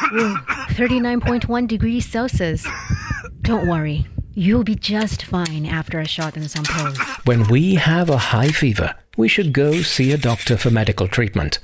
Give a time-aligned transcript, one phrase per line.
[0.00, 2.66] 39.1 degrees Celsius.
[3.42, 6.98] Don't worry, you'll be just fine after a shot in some pose.
[7.24, 11.58] When we have a high fever, we should go see a doctor for medical treatment.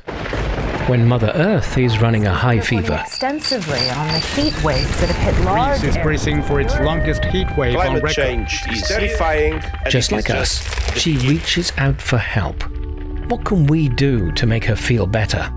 [0.88, 5.34] When Mother Earth is running a high fever, extensively on the heat waves that have
[5.34, 8.14] hit large Greece is bracing for its longest heat wave on Climate record.
[8.14, 9.60] change is terrifying.
[9.88, 10.62] just like us,
[10.96, 12.62] she reaches out for help.
[13.30, 15.50] What can we do to make her feel better?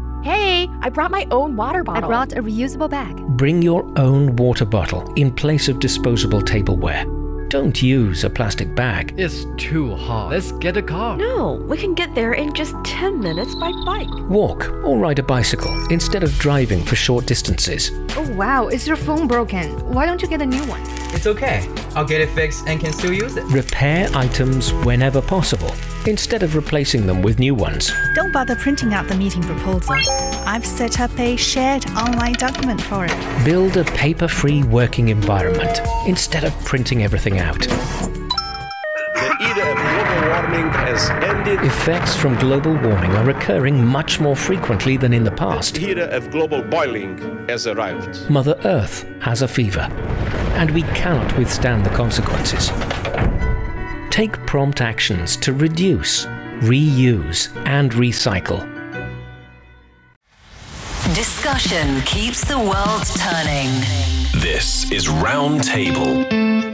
[0.69, 2.05] Hey, I brought my own water bottle.
[2.05, 3.15] I brought a reusable bag.
[3.37, 7.05] Bring your own water bottle in place of disposable tableware.
[7.49, 9.15] Don't use a plastic bag.
[9.17, 10.29] It's too hot.
[10.29, 11.17] Let's get a car.
[11.17, 14.07] No, we can get there in just 10 minutes by bike.
[14.29, 17.91] Walk or ride a bicycle instead of driving for short distances.
[18.15, 19.71] Oh wow, is your phone broken?
[19.91, 20.83] Why don't you get a new one?
[21.11, 21.67] It's okay.
[21.95, 23.43] I'll get it fixed and can still use it.
[23.45, 25.73] Repair items whenever possible
[26.07, 27.91] instead of replacing them with new ones.
[28.15, 29.95] Don't bother printing out the meeting proposal.
[30.45, 33.45] I've set up a shared online document for it.
[33.45, 37.59] Build a paper free working environment instead of printing everything out.
[37.59, 41.59] The era of global warming has ended.
[41.65, 45.75] Effects from global warming are occurring much more frequently than in the past.
[45.75, 48.29] The era of global boiling has arrived.
[48.29, 49.87] Mother Earth has a fever,
[50.55, 52.71] and we cannot withstand the consequences.
[54.19, 56.25] Take prompt actions to reduce,
[56.65, 58.59] reuse, and recycle.
[61.15, 63.69] Discussion keeps the world turning.
[64.41, 66.68] This is Roundtable.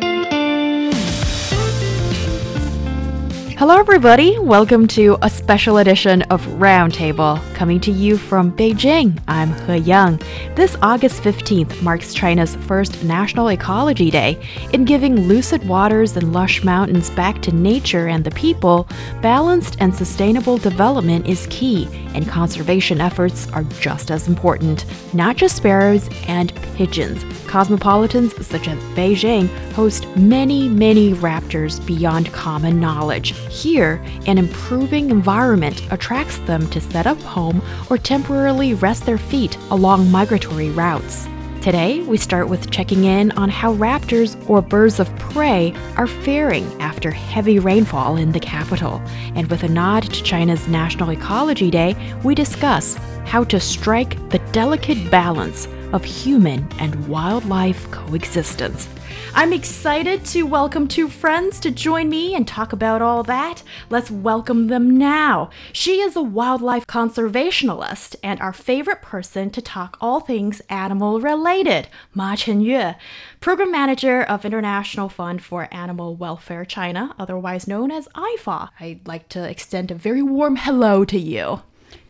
[3.57, 4.37] Hello, everybody.
[4.37, 9.17] Welcome to a special edition of Roundtable, coming to you from Beijing.
[9.29, 10.21] I'm He Yang.
[10.55, 14.37] This August 15th marks China's first National Ecology Day.
[14.73, 18.89] In giving lucid waters and lush mountains back to nature and the people,
[19.21, 24.83] balanced and sustainable development is key, and conservation efforts are just as important.
[25.13, 27.23] Not just sparrows and pigeons.
[27.47, 33.33] Cosmopolitans such as Beijing host many, many raptors beyond common knowledge.
[33.55, 39.57] Here, an improving environment attracts them to set up home or temporarily rest their feet
[39.71, 41.25] along migratory routes.
[41.61, 46.65] Today, we start with checking in on how raptors or birds of prey are faring
[46.81, 49.01] after heavy rainfall in the capital.
[49.35, 51.95] And with a nod to China's National Ecology Day,
[52.25, 58.89] we discuss how to strike the delicate balance of human and wildlife coexistence.
[59.33, 63.63] I'm excited to welcome two friends to join me and talk about all that.
[63.89, 65.49] Let's welcome them now.
[65.73, 71.89] She is a wildlife conservationist and our favorite person to talk all things animal related,
[72.13, 72.95] Ma Chenyue,
[73.41, 78.69] program manager of International Fund for Animal Welfare China, otherwise known as IFAW.
[78.79, 81.61] I'd like to extend a very warm hello to you.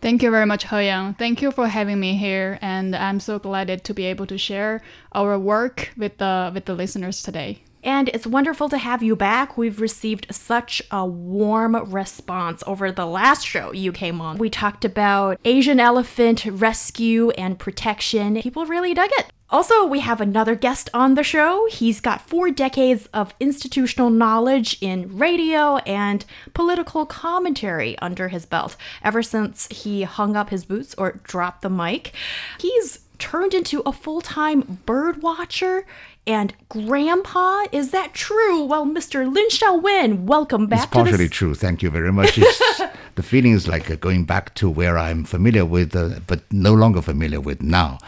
[0.05, 1.15] Thank you very much, He Yang.
[1.15, 4.83] Thank you for having me here, and I'm so glad to be able to share
[5.13, 7.63] our work with the with the listeners today.
[7.83, 9.57] And it's wonderful to have you back.
[9.57, 14.37] We've received such a warm response over the last show you came on.
[14.37, 18.39] We talked about Asian elephant rescue and protection.
[18.43, 19.31] People really dug it.
[19.51, 21.67] Also, we have another guest on the show.
[21.69, 28.75] He's got four decades of institutional knowledge in radio and political commentary under his belt
[29.03, 32.11] ever since he hung up his boots or dropped the mic.
[32.59, 35.85] He's turned into a full time bird watcher
[36.27, 37.65] and grandpa.
[37.71, 38.63] Is that true?
[38.63, 39.31] Well, Mr.
[39.31, 41.53] Lin Shaowen, welcome back It's partially true.
[41.53, 42.37] Thank you very much.
[42.37, 42.81] It's,
[43.15, 47.01] the feeling is like going back to where I'm familiar with, uh, but no longer
[47.01, 47.99] familiar with now.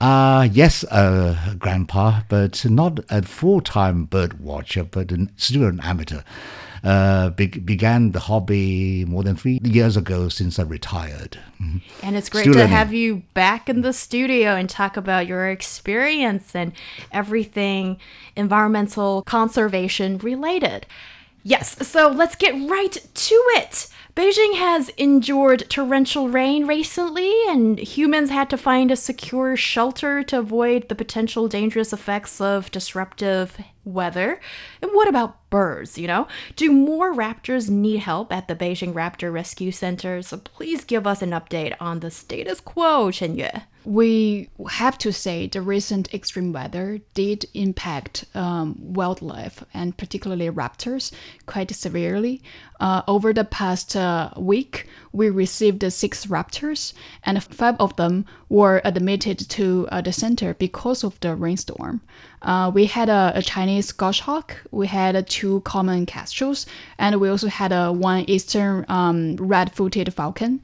[0.00, 5.80] Uh, yes, uh, grandpa, but not a full time bird watcher, but an, still an
[5.82, 6.22] amateur.
[6.82, 11.38] Uh, be- began the hobby more than three years ago since I retired.
[11.60, 11.82] Mhm.
[12.02, 12.72] And it's great Still to learning.
[12.74, 16.72] have you back in the studio and talk about your experience and
[17.12, 17.98] everything
[18.36, 20.86] environmental conservation related.
[21.42, 23.86] Yes, so let's get right to it.
[24.20, 30.40] Beijing has endured torrential rain recently, and humans had to find a secure shelter to
[30.40, 34.38] avoid the potential dangerous effects of disruptive weather.
[34.82, 36.28] And what about birds, you know?
[36.54, 40.20] Do more raptors need help at the Beijing Raptor Rescue Center?
[40.20, 43.62] So please give us an update on the status quo, Chenyue.
[43.84, 51.12] We have to say the recent extreme weather did impact um, wildlife and particularly raptors
[51.46, 52.42] quite severely.
[52.78, 56.92] Uh, over the past uh, week, we received six raptors,
[57.24, 62.02] and five of them were admitted to uh, the center because of the rainstorm.
[62.42, 66.66] Uh, we had a, a Chinese goshawk, we had uh, two common kestrels,
[66.98, 70.60] and we also had a one eastern um, red-footed falcon.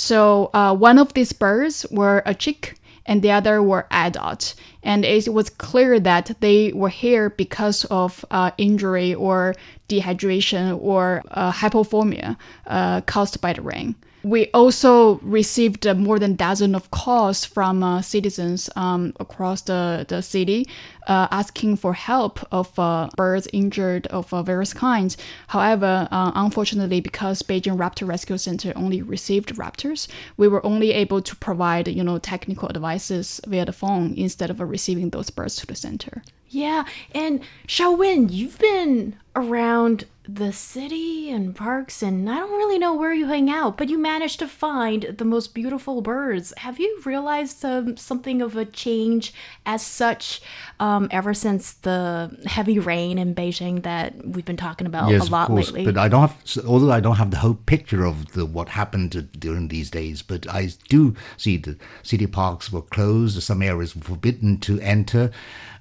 [0.00, 4.54] So uh, one of these birds were a chick, and the other were adult.
[4.82, 9.54] And it was clear that they were here because of uh, injury or
[9.90, 13.94] dehydration or uh, hypothermia uh, caused by the rain.
[14.22, 20.04] We also received uh, more than dozen of calls from uh, citizens um, across the,
[20.08, 20.66] the city
[21.06, 25.16] uh, asking for help of uh, birds injured of uh, various kinds.
[25.48, 30.06] However, uh, unfortunately, because Beijing Raptor Rescue Center only received raptors,
[30.36, 34.60] we were only able to provide you know technical advices via the phone instead of
[34.60, 36.22] receiving those birds to the center.
[36.48, 40.04] Yeah, and Shaowen, you've been around
[40.34, 43.98] the city and parks, and I don't really know where you hang out, but you
[43.98, 46.52] managed to find the most beautiful birds.
[46.58, 49.32] Have you realized um, something of a change
[49.66, 50.40] as such
[50.78, 55.32] um, ever since the heavy rain in Beijing that we've been talking about yes, a
[55.32, 55.84] lot of course, lately?
[55.84, 59.28] But I don't have, although I don't have the whole picture of the what happened
[59.38, 64.02] during these days, but I do see the city parks were closed, some areas were
[64.02, 65.30] forbidden to enter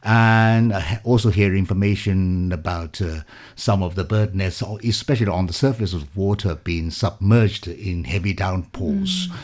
[0.04, 0.74] and
[1.04, 3.22] also hear information about uh,
[3.56, 8.34] some of the bird nests, especially on the surface of water, being submerged in heavy
[8.34, 9.28] downpours.
[9.28, 9.36] Mm.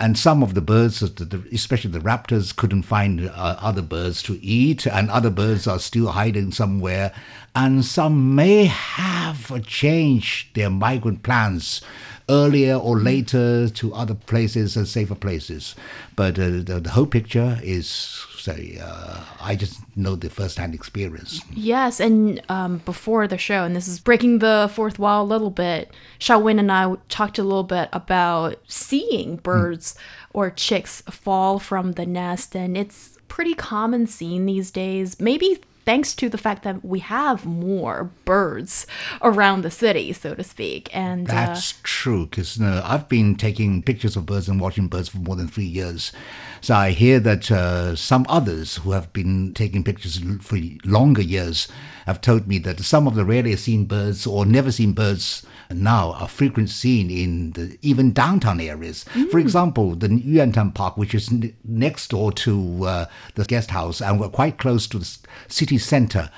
[0.00, 4.86] And some of the birds, especially the raptors, couldn't find uh, other birds to eat,
[4.86, 7.12] and other birds are still hiding somewhere.
[7.54, 11.80] And some may have changed their migrant plans
[12.28, 15.76] earlier or later to other places and safer places.
[16.16, 21.40] But uh, the, the, whole picture is, say, uh, I just know the first-hand experience.
[21.52, 25.50] Yes, and um, before the show, and this is breaking the fourth wall a little
[25.50, 29.98] bit, Shaowen and I talked a little bit about seeing birds mm.
[30.34, 35.18] or chicks fall from the nest, and it's pretty common scene these days.
[35.18, 38.86] Maybe thanks to the fact that we have more birds
[39.22, 40.94] around the city, so to speak.
[40.94, 45.08] And that's uh, true because uh, I've been taking pictures of birds and watching birds
[45.08, 46.12] for more than three years.
[46.60, 51.68] So I hear that uh, some others who have been taking pictures for longer years
[52.06, 56.12] have told me that some of the rarely seen birds or never seen birds now
[56.12, 59.04] are frequent seen in the, even downtown areas.
[59.14, 59.30] Mm.
[59.30, 64.00] For example, the Yuantan Park, which is n- next door to uh, the guest house
[64.00, 65.18] and we're quite close to the
[65.48, 66.30] city center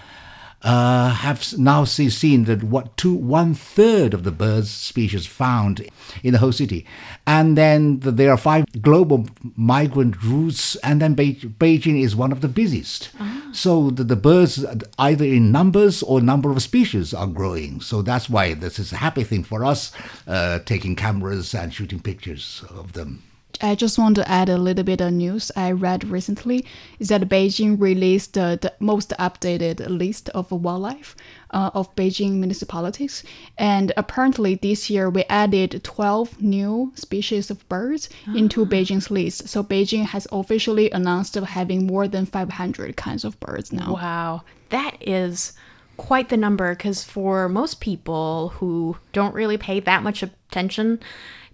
[0.66, 5.86] uh, have now seen that what two one third of the birds species found
[6.24, 6.84] in the whole city,
[7.24, 9.26] and then there are five global
[9.56, 13.10] migrant routes, and then Be- Beijing is one of the busiest.
[13.20, 13.50] Oh.
[13.52, 14.64] So the, the birds,
[14.98, 17.80] either in numbers or number of species, are growing.
[17.80, 19.92] So that's why this is a happy thing for us,
[20.26, 23.22] uh, taking cameras and shooting pictures of them.
[23.62, 26.64] I just want to add a little bit of news I read recently
[26.98, 31.16] is that Beijing released the, the most updated list of wildlife
[31.50, 33.22] uh, of Beijing municipalities.
[33.56, 38.66] And apparently this year we added 12 new species of birds into ah.
[38.66, 39.48] Beijing's list.
[39.48, 43.94] So Beijing has officially announced having more than 500 kinds of birds now.
[43.94, 44.42] Wow.
[44.70, 45.52] That is
[45.96, 51.00] quite the number because for most people who don't really pay that much attention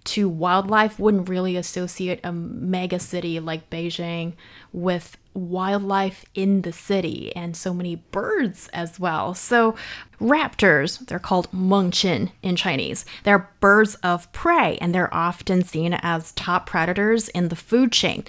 [0.05, 4.33] to wildlife wouldn't really associate a mega city like Beijing
[4.71, 9.33] with wildlife in the city and so many birds as well.
[9.33, 9.75] So,
[10.19, 13.05] raptors, they're called mengqin in Chinese.
[13.23, 18.23] They're birds of prey and they're often seen as top predators in the food chain.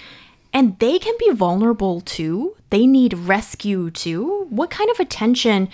[0.52, 2.56] And they can be vulnerable too.
[2.70, 4.46] They need rescue too.
[4.50, 5.69] What kind of attention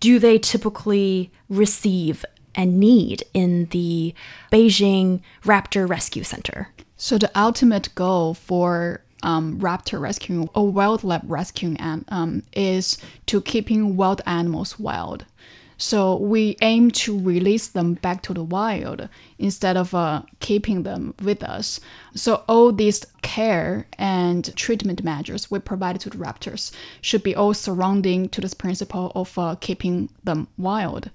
[0.00, 2.24] do they typically receive
[2.56, 4.14] and need in the
[4.50, 6.70] Beijing Raptor Rescue Center.
[6.96, 11.76] So, the ultimate goal for um, raptor rescuing or wildlife rescuing
[12.08, 15.24] um, is to keeping wild animals wild.
[15.78, 21.14] So we aim to release them back to the wild instead of uh, keeping them
[21.22, 21.80] with us.
[22.14, 27.52] So all these care and treatment measures we provide to the raptors should be all
[27.52, 31.10] surrounding to this principle of uh, keeping them wild.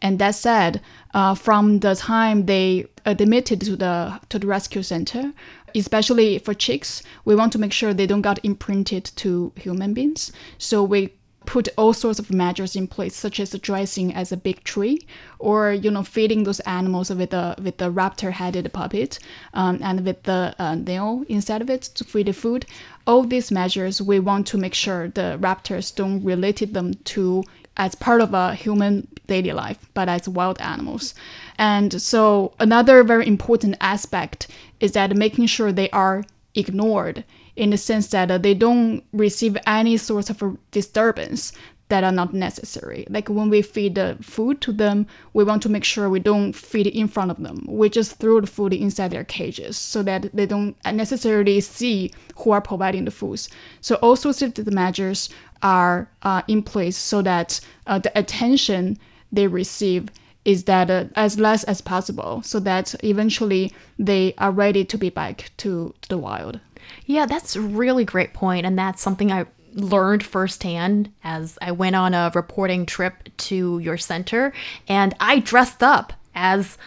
[0.00, 0.80] And that said,
[1.12, 5.32] uh, from the time they admitted to the to the rescue center,
[5.74, 10.32] especially for chicks, we want to make sure they don't get imprinted to human beings.
[10.58, 11.12] So we
[11.46, 15.06] put all sorts of measures in place, such as dressing as a big tree,
[15.38, 19.18] or you know feeding those animals with a with the raptor-headed puppet,
[19.54, 22.66] um, and with the uh, nail inside of it to feed the food.
[23.06, 27.44] All these measures, we want to make sure the raptors don't relate them to
[27.76, 31.14] as part of a human daily life, but as wild animals.
[31.58, 34.48] And so another very important aspect
[34.80, 36.24] is that making sure they are
[36.54, 37.24] ignored
[37.56, 41.52] in the sense that uh, they don't receive any sort of disturbance
[41.88, 43.06] that are not necessary.
[43.08, 46.52] Like when we feed the food to them, we want to make sure we don't
[46.52, 47.64] feed in front of them.
[47.68, 52.50] We just throw the food inside their cages so that they don't necessarily see who
[52.50, 53.48] are providing the foods.
[53.80, 55.28] So all sorts of the measures
[55.62, 58.98] are uh, in place so that uh, the attention
[59.30, 60.10] they receive
[60.44, 65.10] is that uh, as less as possible so that eventually they are ready to be
[65.10, 66.60] back to, to the wild.
[67.04, 71.96] Yeah, that's a really great point, and that's something I learned firsthand as I went
[71.96, 74.52] on a reporting trip to your center,
[74.88, 76.78] and I dressed up as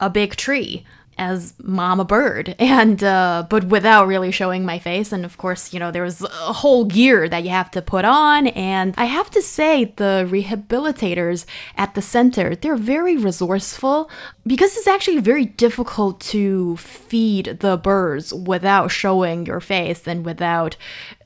[0.00, 0.86] a big tree
[1.18, 2.54] as mama bird.
[2.68, 5.10] And uh, but without really showing my face.
[5.12, 8.04] And of course you know there was a whole gear that you have to put
[8.04, 8.46] on.
[8.48, 11.44] And i have to say the rehabilitators
[11.76, 14.10] at the center they're very resourceful
[14.46, 20.76] because it's actually very difficult to feed the birds without showing your face and without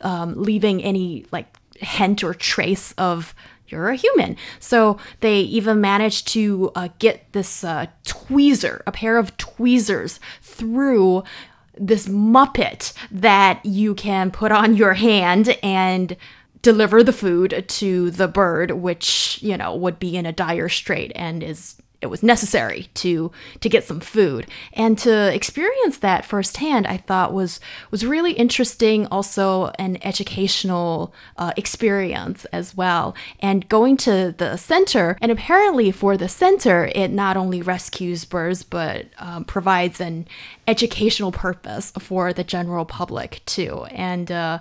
[0.00, 1.46] um, leaving any like
[1.76, 3.34] hint or trace of
[3.72, 4.36] you're a human.
[4.60, 11.24] So they even managed to uh, get this uh, tweezer, a pair of tweezers, through
[11.76, 16.16] this Muppet that you can put on your hand and
[16.60, 21.10] deliver the food to the bird, which, you know, would be in a dire strait
[21.16, 23.30] and is it was necessary to
[23.60, 24.46] to get some food.
[24.72, 31.52] And to experience that firsthand i thought was was really interesting also an educational uh,
[31.56, 33.14] experience as well.
[33.40, 38.62] And going to the center and apparently for the center it not only rescues birds
[38.62, 40.26] but um, provides an
[40.66, 43.84] educational purpose for the general public too.
[43.90, 44.58] And uh,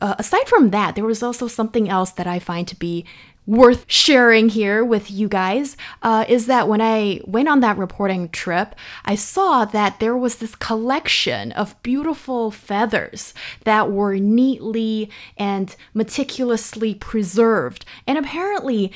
[0.00, 3.04] uh, aside from that there was also something else that i find to be
[3.46, 8.28] worth sharing here with you guys uh, is that when I went on that reporting
[8.28, 13.34] trip, I saw that there was this collection of beautiful feathers
[13.64, 17.84] that were neatly and meticulously preserved.
[18.06, 18.92] And apparently,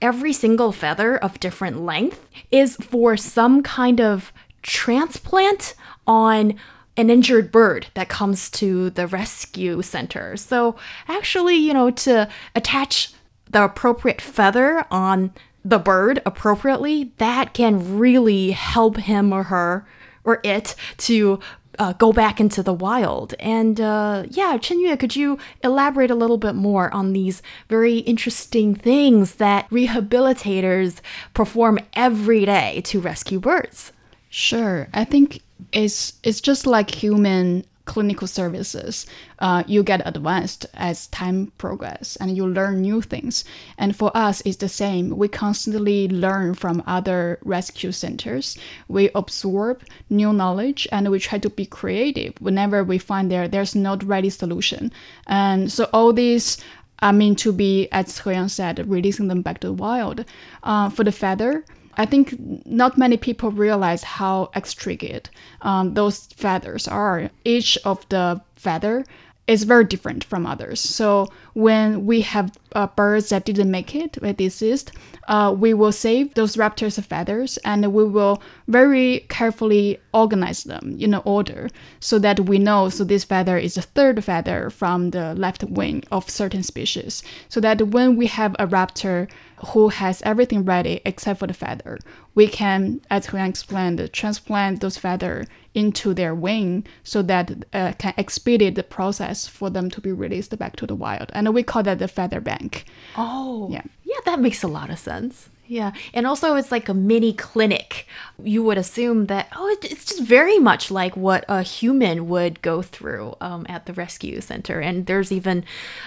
[0.00, 4.32] every single feather of different length is for some kind of
[4.62, 5.74] transplant
[6.06, 6.54] on
[6.96, 10.36] an injured bird that comes to the rescue center.
[10.36, 10.76] So,
[11.08, 13.14] actually, you know, to attach
[13.50, 15.32] the appropriate feather on
[15.64, 19.86] the bird appropriately, that can really help him or her
[20.24, 21.40] or it to
[21.78, 23.34] uh, go back into the wild.
[23.40, 28.74] And uh, yeah, Chenyue, could you elaborate a little bit more on these very interesting
[28.74, 31.00] things that rehabilitators
[31.32, 33.92] perform every day to rescue birds?
[34.28, 34.88] Sure.
[34.94, 35.40] I think
[35.72, 39.04] it's it's just like human clinical services,
[39.40, 43.44] uh, you get advanced as time progress and you learn new things.
[43.78, 45.18] And for us, it's the same.
[45.18, 48.56] We constantly learn from other rescue centers.
[48.86, 53.74] We absorb new knowledge and we try to be creative whenever we find there there's
[53.74, 54.92] not ready solution.
[55.26, 56.58] And so all these
[57.02, 60.24] are meant to be, as He Yang said, releasing them back to the wild.
[60.62, 61.64] Uh, for the feather,
[61.96, 62.34] I think
[62.66, 65.30] not many people realize how extricate
[65.62, 67.30] um, those feathers are.
[67.44, 69.04] Each of the feather
[69.46, 70.80] is very different from others.
[70.80, 74.92] So when we have uh, birds that didn't make it, with deceased,
[75.28, 81.14] uh, we will save those raptors' feathers and we will very carefully organize them in
[81.14, 81.68] an order
[82.00, 86.04] so that we know so this feather is the third feather from the left wing
[86.10, 87.22] of certain species.
[87.48, 89.30] So that when we have a raptor
[89.68, 91.98] who has everything ready except for the feather,
[92.34, 98.14] we can, as Heyang explained, transplant those feathers into their wing so that uh, can
[98.16, 101.30] expedite the process for them to be released back to the wild.
[101.32, 102.84] And we call that the feather bank.
[103.16, 103.82] Oh, yeah.
[104.04, 105.48] Yeah, that makes a lot of sense.
[105.66, 105.92] Yeah.
[106.12, 108.08] And also, it's like a mini clinic.
[108.42, 112.82] You would assume that, oh, it's just very much like what a human would go
[112.82, 114.80] through um, at the rescue center.
[114.80, 115.64] And there's even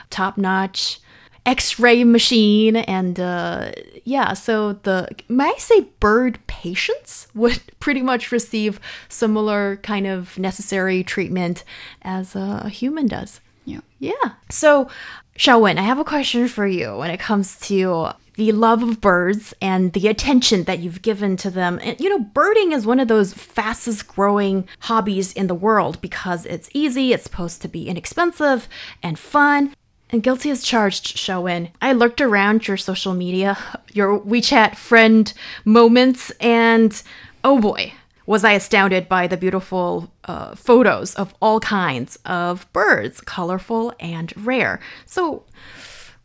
[0.09, 0.99] top notch
[1.45, 3.71] x-ray machine and uh,
[4.03, 10.37] yeah so the may i say bird patients would pretty much receive similar kind of
[10.37, 11.63] necessary treatment
[12.01, 14.89] as a human does yeah yeah so
[15.37, 19.53] Shaowen, I have a question for you when it comes to the love of birds
[19.61, 21.79] and the attention that you've given to them.
[21.83, 26.45] And, you know, birding is one of those fastest growing hobbies in the world because
[26.45, 28.67] it's easy, it's supposed to be inexpensive
[29.01, 29.73] and fun.
[30.13, 31.71] And guilty as charged, Shaowen.
[31.81, 33.57] I lurked around your social media,
[33.93, 35.33] your WeChat friend
[35.65, 37.01] moments, and
[37.43, 37.93] oh boy,
[38.27, 44.31] was I astounded by the beautiful uh, photos of all kinds of birds, colorful and
[44.37, 44.79] rare.
[45.07, 45.45] So,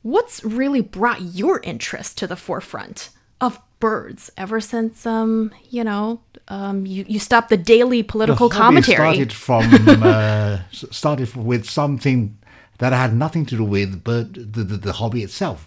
[0.03, 3.09] what's really brought your interest to the forefront
[3.41, 8.55] of birds ever since, um, you know, um, you, you stopped the daily political the
[8.55, 9.15] commentary?
[9.15, 12.38] Started from uh, started with something
[12.79, 15.67] that I had nothing to do with but the, the, the hobby itself.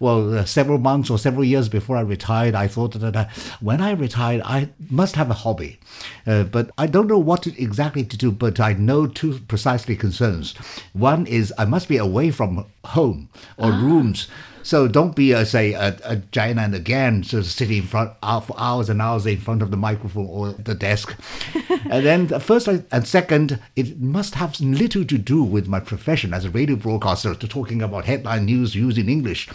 [0.00, 3.26] Well, uh, several months or several years before I retired, I thought that uh,
[3.60, 5.78] when I retired, I must have a hobby.
[6.26, 9.96] Uh, but I don't know what to, exactly to do, but I know two precisely
[9.96, 10.54] concerns.
[10.92, 13.28] One is I must be away from home
[13.58, 14.28] or rooms.
[14.62, 18.54] So don't be, uh, say, a, a giant again, so sitting in front uh, for
[18.58, 21.16] hours and hours in front of the microphone or the desk.
[21.90, 26.32] and then the first and second, it must have little to do with my profession
[26.32, 29.48] as a radio broadcaster to talking about headline news using English.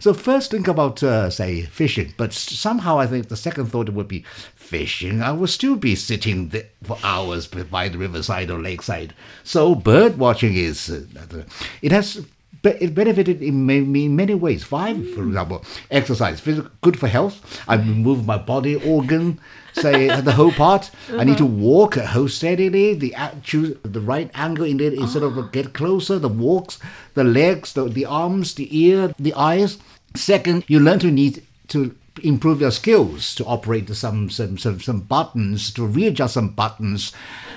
[0.00, 2.14] So first think about, uh, say, fishing.
[2.16, 4.24] But somehow I think the second thought would be
[4.56, 5.20] fishing.
[5.20, 9.14] I would still be sitting there for hours by the riverside or lakeside.
[9.44, 11.44] So bird watching is uh,
[11.82, 12.24] it has
[12.62, 14.64] it benefited in many, many ways.
[14.64, 17.62] Five, for example, exercise, physical, good for health.
[17.68, 19.40] I move my body organ,
[19.72, 20.90] say the whole part.
[21.12, 22.94] I need to walk, uh, hold steadily.
[22.94, 26.18] The choose the right angle in it instead of get closer.
[26.18, 26.78] The walks,
[27.14, 29.78] the legs, the, the arms, the ear, the eyes.
[30.14, 35.00] Second, you learn to need to improve your skills to operate some some some, some
[35.00, 37.12] buttons to readjust some buttons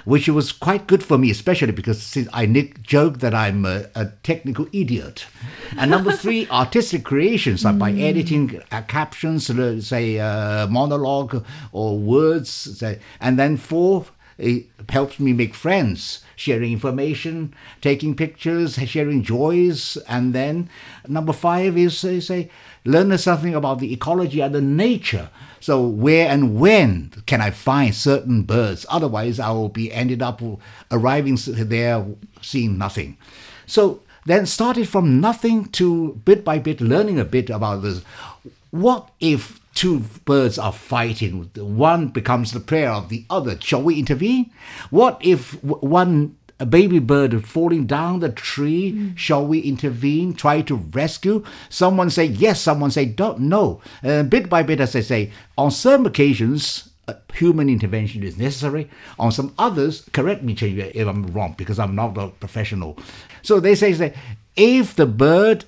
[0.05, 3.85] which was quite good for me especially because since i nick joke that i'm a,
[3.95, 5.25] a technical idiot.
[5.77, 9.51] And number three artistic creations like by editing uh, captions
[9.87, 14.05] say uh, monologue or words say, and then four
[14.37, 20.69] it helps me make friends, sharing information, taking pictures, sharing joys, and then
[21.07, 22.49] number five is say, say
[22.83, 25.29] learn something about the ecology and the nature.
[25.63, 28.85] So where and when can I find certain birds?
[28.89, 30.41] Otherwise, I will be ended up
[30.91, 32.05] arriving there
[32.41, 33.15] seeing nothing.
[33.65, 38.01] So then started from nothing to bit by bit learning a bit about this.
[38.71, 41.49] What if two birds are fighting?
[41.55, 43.57] One becomes the prey of the other.
[43.61, 44.51] Shall we intervene?
[44.89, 49.11] What if one a baby bird falling down the tree?
[49.15, 50.33] Shall we intervene?
[50.33, 51.43] Try to rescue?
[51.69, 52.61] Someone say yes.
[52.61, 53.39] Someone say don't.
[53.39, 53.81] No.
[54.01, 56.89] Uh, bit by bit, as I say, on some occasions.
[57.05, 58.89] Uh, human intervention is necessary.
[59.19, 62.97] On some others, correct me if I'm wrong because I'm not a professional.
[63.41, 64.13] So they say,
[64.55, 65.65] if the bird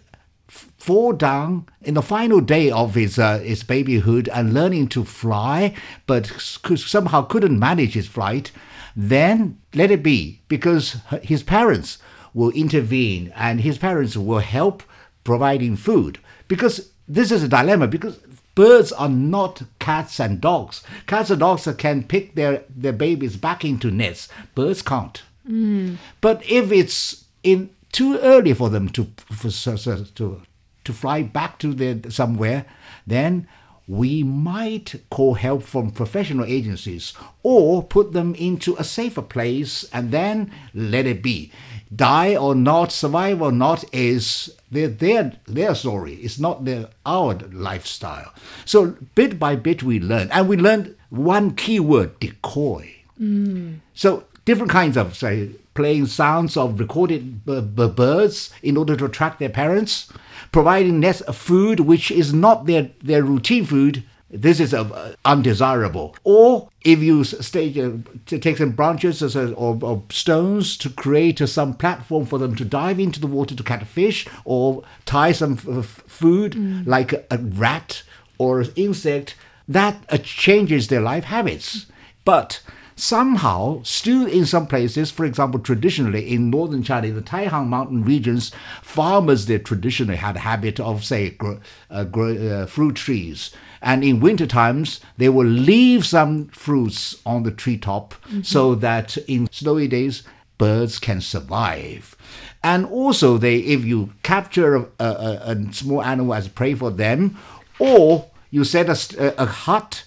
[0.47, 5.75] fall down in the final day of his uh, his babyhood and learning to fly,
[6.07, 8.53] but somehow couldn't manage his flight,
[8.95, 11.97] then let it be because his parents
[12.33, 14.83] will intervene and his parents will help
[15.23, 18.17] providing food because this is a dilemma because
[18.55, 20.83] birds are not cats and dogs.
[21.07, 24.29] Cats and dogs can pick their, their babies back into nests.
[24.55, 25.21] Birds can't.
[25.47, 25.97] Mm.
[26.21, 30.41] But if it's in too early for them to for, to
[30.83, 32.65] to fly back to their somewhere,
[33.05, 33.47] then
[33.87, 40.11] we might call help from professional agencies or put them into a safer place and
[40.11, 41.51] then let it be.
[41.95, 46.15] Die or not, survive or not is their their their story.
[46.15, 48.33] It's not their our lifestyle.
[48.65, 52.91] So bit by bit we learn, and we learned one key word: decoy.
[53.21, 53.79] Mm.
[53.93, 59.05] So different kinds of say playing sounds of recorded b- b- birds in order to
[59.05, 60.11] attract their parents,
[60.51, 64.03] providing nest of food which is not their their routine food.
[64.29, 66.15] This is uh, undesirable.
[66.23, 67.91] Or if you stage uh,
[68.25, 72.55] take some branches as a- or, or stones to create uh, some platform for them
[72.55, 77.23] to dive into the water to catch fish, or tie some f- food like a,
[77.31, 78.03] a rat
[78.37, 79.35] or an insect,
[79.69, 81.85] that uh, changes their life habits.
[82.25, 82.61] But
[82.95, 88.03] somehow, still in some places, for example, traditionally in northern China, in the Taihang mountain
[88.03, 91.55] regions, farmers they traditionally had a habit of, say, gr-
[91.91, 93.51] uh, uh, fruit trees.
[93.81, 99.47] And in winter times, they will leave some fruits on the treetop so that in
[99.51, 100.23] snowy days,
[100.57, 102.15] birds can survive.
[102.63, 107.37] And also, they if you capture a, a, a small animal as prey for them,
[107.77, 110.04] or you set a, a hut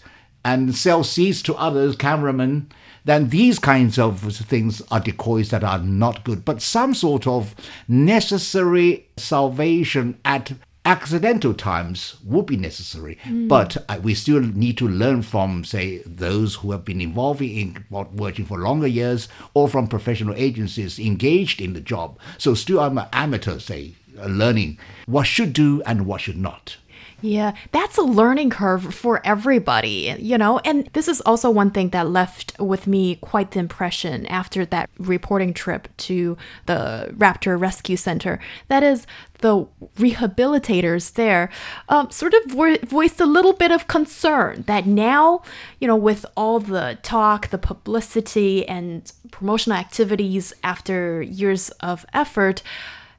[0.48, 2.70] and sell seeds to others, cameramen,
[3.04, 4.20] then these kinds of
[4.52, 6.42] things are decoys that are not good.
[6.44, 7.54] But some sort of
[7.86, 10.52] necessary salvation at
[10.86, 13.18] accidental times would be necessary.
[13.48, 17.84] But uh, we still need to learn from, say, those who have been involved in
[17.90, 22.18] working for longer years or from professional agencies engaged in the job.
[22.38, 26.78] So still I'm an amateur, say, uh, learning what should do and what should not.
[27.20, 30.60] Yeah, that's a learning curve for everybody, you know?
[30.60, 34.88] And this is also one thing that left with me quite the impression after that
[34.98, 38.38] reporting trip to the Raptor Rescue Center.
[38.68, 39.04] That is,
[39.40, 41.48] the rehabilitators there
[41.88, 45.42] um, sort of vo- voiced a little bit of concern that now,
[45.80, 52.62] you know, with all the talk, the publicity, and promotional activities after years of effort,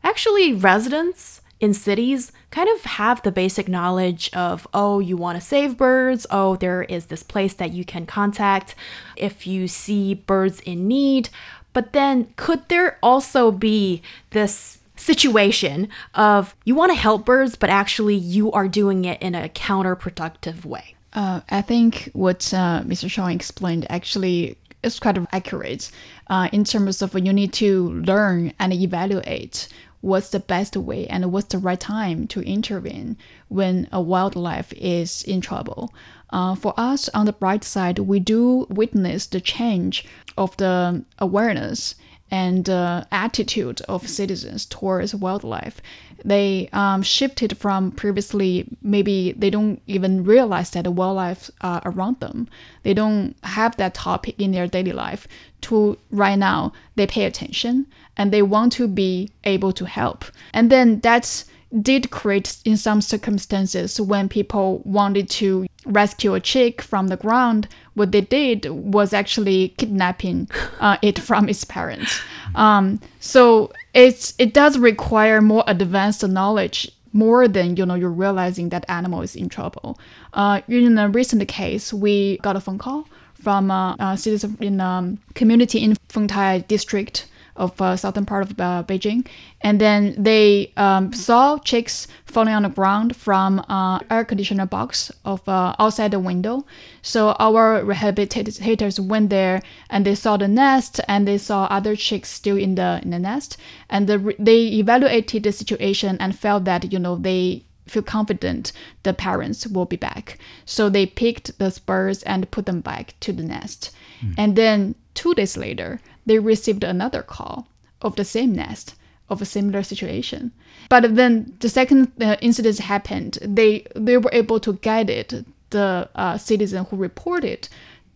[0.04, 5.46] actually residents in cities kind of have the basic knowledge of oh you want to
[5.46, 8.76] save birds oh there is this place that you can contact
[9.16, 11.30] if you see birds in need
[11.74, 17.70] but then could there also be this situation of you want to help birds but
[17.70, 23.10] actually you are doing it in a counterproductive way uh, I think what uh, Mr.
[23.10, 25.92] Shaw explained actually is quite accurate
[26.28, 29.68] uh, in terms of you need to learn and evaluate
[30.02, 35.24] what's the best way and what's the right time to intervene when a wildlife is
[35.24, 35.94] in trouble.
[36.30, 40.06] Uh, for us, on the bright side, we do witness the change
[40.38, 41.96] of the awareness
[42.32, 45.82] and uh, attitude of citizens towards wildlife.
[46.24, 52.20] They um, shifted from previously maybe they don't even realize that the wildlife are around
[52.20, 52.48] them.
[52.84, 55.28] They don't have that topic in their daily life.
[55.62, 57.88] To right now, they pay attention
[58.18, 60.26] and they want to be able to help.
[60.54, 61.46] And then that's
[61.82, 67.68] did create in some circumstances when people wanted to rescue a chick from the ground
[68.00, 72.22] what they did was actually kidnapping uh, it from its parents.
[72.56, 78.70] Um, so it's it does require more advanced knowledge more than you know you're realizing
[78.70, 80.00] that animal is in trouble.
[80.34, 84.80] Uh, in a recent case we got a phone call from uh, a citizen in
[84.80, 87.28] a um, community in Fengtai district
[87.60, 89.28] of uh, southern part of uh, Beijing,
[89.62, 95.12] and then they um, saw chicks falling on the ground from uh, air conditioner box
[95.26, 96.66] of uh, outside the window.
[97.02, 102.30] So our rehabilitators went there and they saw the nest and they saw other chicks
[102.30, 103.58] still in the in the nest,
[103.90, 108.72] and the, they evaluated the situation and felt that you know they feel confident
[109.04, 110.38] the parents will be back.
[110.66, 113.92] So they picked the birds and put them back to the nest.
[114.24, 114.36] Mm.
[114.38, 117.68] And then two days later, they received another call
[118.04, 118.94] of the same nest
[119.30, 120.52] of a similar situation.
[120.88, 125.34] But then the second uh, incident happened, they they were able to guide it,
[125.72, 127.68] the uh, citizen who reported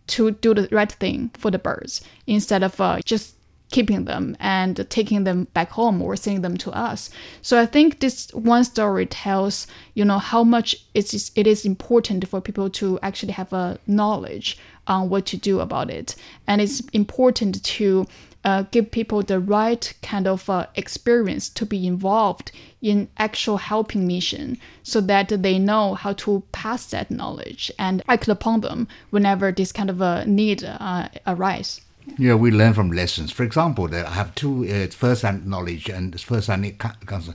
[0.06, 3.34] to do the right thing for the birds instead of uh, just
[3.70, 7.10] keeping them and taking them back home or sending them to us.
[7.42, 11.64] So I think this one story tells, you know, how much it is, it is
[11.64, 16.14] important for people to actually have a knowledge on what to do about it.
[16.46, 18.06] And it's important to
[18.44, 24.06] uh, give people the right kind of uh, experience to be involved in actual helping
[24.06, 29.50] mission so that they know how to pass that knowledge and act upon them whenever
[29.50, 31.80] this kind of a need uh, arise.
[32.18, 33.32] Yeah, we learn from lessons.
[33.32, 37.34] For example, I have two uh, first-hand knowledge and first-hand concern.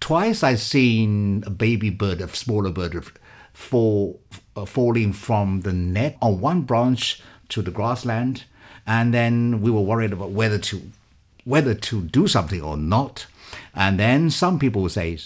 [0.00, 3.04] Twice I've seen a baby bird, a smaller bird,
[3.52, 8.44] fall, uh, falling from the net on one branch to the grassland,
[8.86, 10.82] and then we were worried about whether to
[11.44, 13.26] whether to do something or not.
[13.74, 15.18] And then some people say,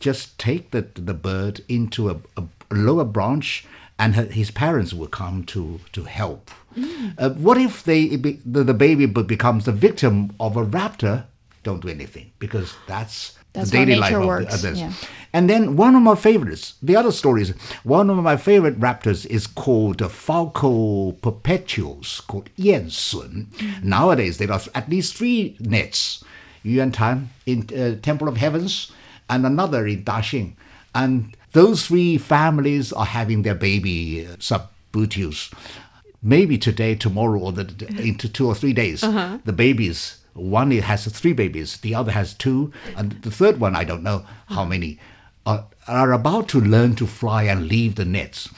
[0.00, 3.66] just take the the bird into a, a lower branch,
[3.98, 6.50] and her, his parents will come to to help.
[6.76, 7.14] Mm.
[7.16, 11.24] Uh, what if they the, the baby becomes the victim of a raptor?
[11.62, 14.54] Don't do anything because that's, that's the daily life of works.
[14.54, 14.80] others.
[14.80, 14.92] Yeah.
[15.32, 17.50] And then one of my favorites, the other stories,
[17.82, 23.48] one of my favorite raptors is called the Falco perpetuus, called Yan Sun.
[23.58, 23.84] Mm.
[23.84, 26.24] Nowadays, there are at least three nets.
[26.62, 28.90] Yuan Tan in uh, Temple of Heavens
[29.28, 30.54] and another in Daxing.
[30.94, 35.52] And those three families are having their baby uh, subbuteus
[36.22, 39.38] maybe today, tomorrow, or the, into two or three days, uh-huh.
[39.44, 43.74] the babies, one it has three babies, the other has two, and the third one,
[43.74, 44.98] I don't know how many,
[45.44, 48.48] are, are about to learn to fly and leave the nets.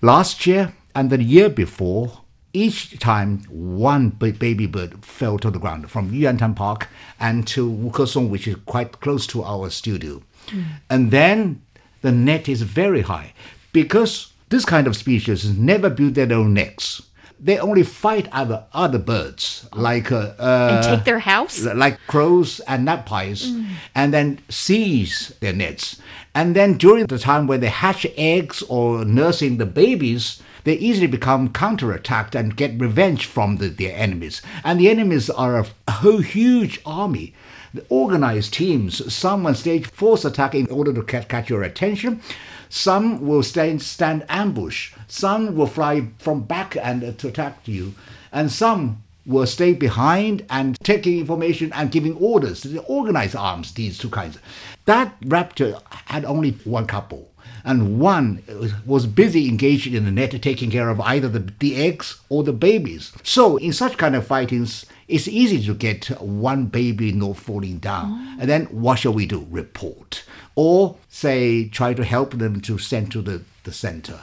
[0.00, 2.20] Last year and the year before,
[2.52, 6.88] each time one baby bird fell to the ground from Yuantan Park
[7.20, 10.22] and to Wukesong, which is quite close to our studio.
[10.48, 10.64] Mm.
[10.88, 11.62] And then
[12.02, 13.32] the net is very high
[13.72, 17.02] because this kind of species never build their own necks.
[17.40, 22.84] They only fight other other birds, like uh, and take their house, like crows and
[22.84, 23.74] magpies, mm.
[23.94, 26.00] and then seize their nets.
[26.34, 31.06] And then during the time when they hatch eggs or nursing the babies, they easily
[31.06, 34.42] become counterattacked and get revenge from the, their enemies.
[34.64, 37.34] And the enemies are a, whole huge army
[37.74, 39.12] the organized teams.
[39.12, 42.20] Some will stage force attack in order to catch, catch your attention.
[42.68, 44.92] Some will stand, stand ambush.
[45.06, 47.94] Some will fly from back and to attack you.
[48.32, 52.62] And some will stay behind and taking information and giving orders.
[52.62, 54.38] The organized arms, these two kinds.
[54.86, 57.30] That raptor had only one couple.
[57.64, 58.42] And one
[58.86, 62.52] was busy engaged in the net taking care of either the, the eggs or the
[62.52, 63.12] babies.
[63.22, 68.36] So in such kind of fightings, it's easy to get one baby not falling down.
[68.38, 69.46] And then what shall we do?
[69.50, 70.22] Report.
[70.54, 74.20] Or say, try to help them to send to the, the center.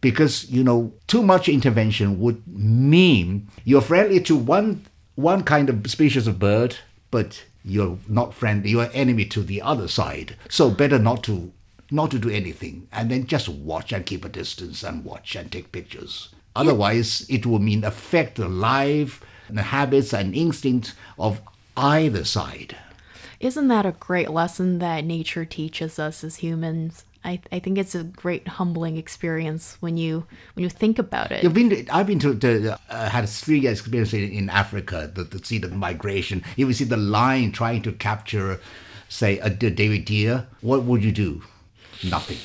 [0.00, 5.88] Because, you know, too much intervention would mean you're friendly to one one kind of
[5.90, 6.76] species of bird,
[7.10, 10.36] but you're not friendly, you're enemy to the other side.
[10.48, 11.52] So better not to
[11.90, 15.52] not to do anything and then just watch and keep a distance and watch and
[15.52, 16.30] take pictures.
[16.56, 19.22] Otherwise, it will mean affect the life,
[19.60, 21.42] habits and instincts of
[21.76, 22.76] either side.
[23.38, 27.04] Isn't that a great lesson that nature teaches us as humans?
[27.24, 31.42] I, I think it's a great humbling experience when you when you think about it.
[31.42, 35.10] You've been to, I've been to, to uh, had three years experience in, in Africa
[35.14, 36.42] to, to see the migration.
[36.56, 38.60] If you see the lion trying to capture,
[39.08, 41.42] say, a d- David deer, what would you do?
[42.02, 42.38] Nothing.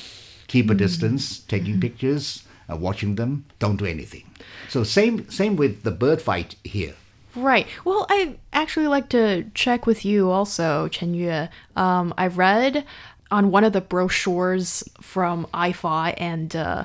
[0.46, 3.44] Keep a distance, taking pictures, uh, watching them.
[3.58, 4.24] Don't do anything.
[4.68, 6.94] So same same with the bird fight here.
[7.34, 7.66] Right.
[7.84, 11.48] Well, I actually like to check with you also, Chenyue.
[11.76, 12.84] Um, I read
[13.30, 16.84] on one of the brochures from IFAW and uh,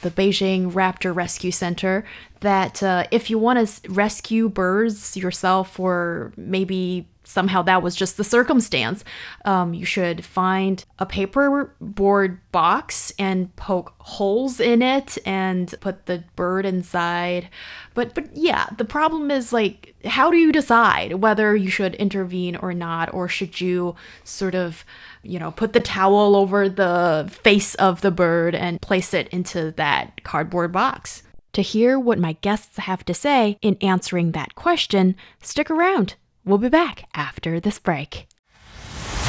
[0.00, 2.04] the Beijing Raptor Rescue Center
[2.40, 8.16] that uh, if you want to rescue birds yourself, or maybe somehow that was just
[8.16, 9.04] the circumstance,
[9.44, 16.22] um, you should find a paperboard box and poke holes in it and put the
[16.36, 17.48] bird inside.
[17.94, 22.56] But but yeah, the problem is like, how do you decide whether you should intervene
[22.56, 24.84] or not, or should you sort of
[25.22, 29.70] you know, put the towel over the face of the bird and place it into
[29.72, 31.22] that cardboard box.
[31.54, 36.14] To hear what my guests have to say in answering that question, stick around.
[36.44, 38.26] We'll be back after this break.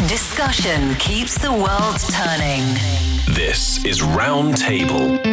[0.07, 2.63] Discussion keeps the world turning.
[3.35, 5.23] This is Roundtable.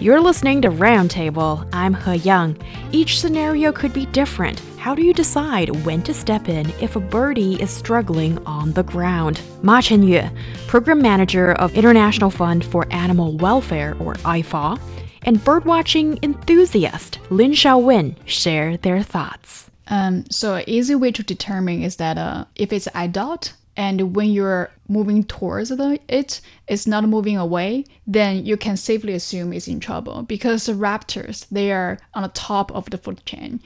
[0.00, 1.68] You're listening to Roundtable.
[1.72, 2.58] I'm He Yang.
[2.92, 4.60] Each scenario could be different.
[4.78, 8.84] How do you decide when to step in if a birdie is struggling on the
[8.84, 9.42] ground?
[9.62, 10.30] Ma Chenyue,
[10.68, 14.78] Program Manager of International Fund for Animal Welfare, or IFAW,
[15.22, 19.70] and birdwatching enthusiast Lin Shaowen share their thoughts.
[19.88, 24.30] Um, so, an easy way to determine is that uh, if it's adult and when
[24.30, 29.68] you're moving towards the, it, it's not moving away, then you can safely assume it's
[29.68, 33.60] in trouble because the raptors, they are on the top of the food chain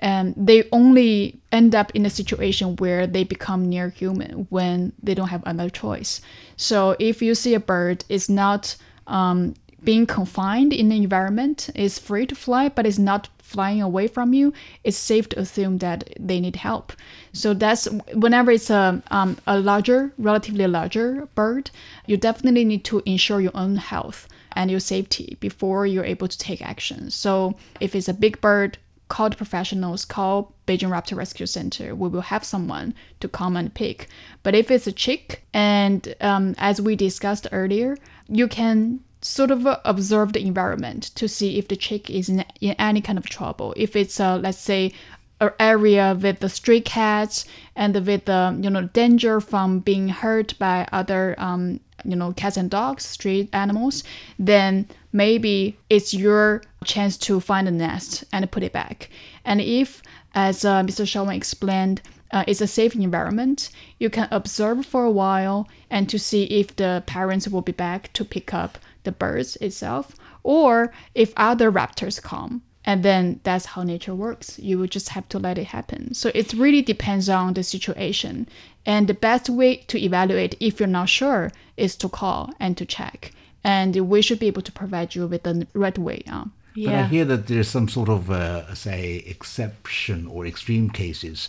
[0.00, 5.14] and they only end up in a situation where they become near human when they
[5.14, 6.20] don't have another choice.
[6.56, 11.98] So if you see a bird it's not um, being confined in an environment, is
[11.98, 16.10] free to fly, but is not flying away from you, it's safe to assume that
[16.18, 16.92] they need help.
[17.32, 21.70] So that's whenever it's a um, a larger, relatively larger bird,
[22.06, 26.38] you definitely need to ensure your own health and your safety before you're able to
[26.38, 27.10] take action.
[27.10, 31.94] So if it's a big bird, call the professionals, call Beijing Raptor Rescue Center.
[31.94, 34.08] We will have someone to come and pick.
[34.42, 37.96] But if it's a chick, and um, as we discussed earlier,
[38.28, 42.74] you can sort of observe the environment to see if the chick is in, in
[42.78, 43.72] any kind of trouble.
[43.74, 44.92] If it's, uh, let's say,
[45.40, 50.56] an area with the stray cats and with the you know danger from being hurt
[50.58, 54.04] by other um, you know cats and dogs, street animals,
[54.38, 59.08] then maybe it's your chance to find a nest and put it back.
[59.42, 60.02] And if,
[60.34, 61.06] as uh, Mr.
[61.06, 66.18] Shaowen explained, uh, it's a safe environment, you can observe for a while and to
[66.18, 71.32] see if the parents will be back to pick up the birds itself, or if
[71.36, 72.62] other raptors come.
[72.86, 74.58] And then that's how nature works.
[74.58, 76.12] You will just have to let it happen.
[76.12, 78.46] So it really depends on the situation.
[78.84, 82.84] And the best way to evaluate if you're not sure is to call and to
[82.84, 83.32] check.
[83.62, 86.22] And we should be able to provide you with the right way.
[86.28, 86.46] Uh.
[86.74, 86.90] Yeah.
[86.90, 91.48] But I hear that there's some sort of, uh, say, exception or extreme cases.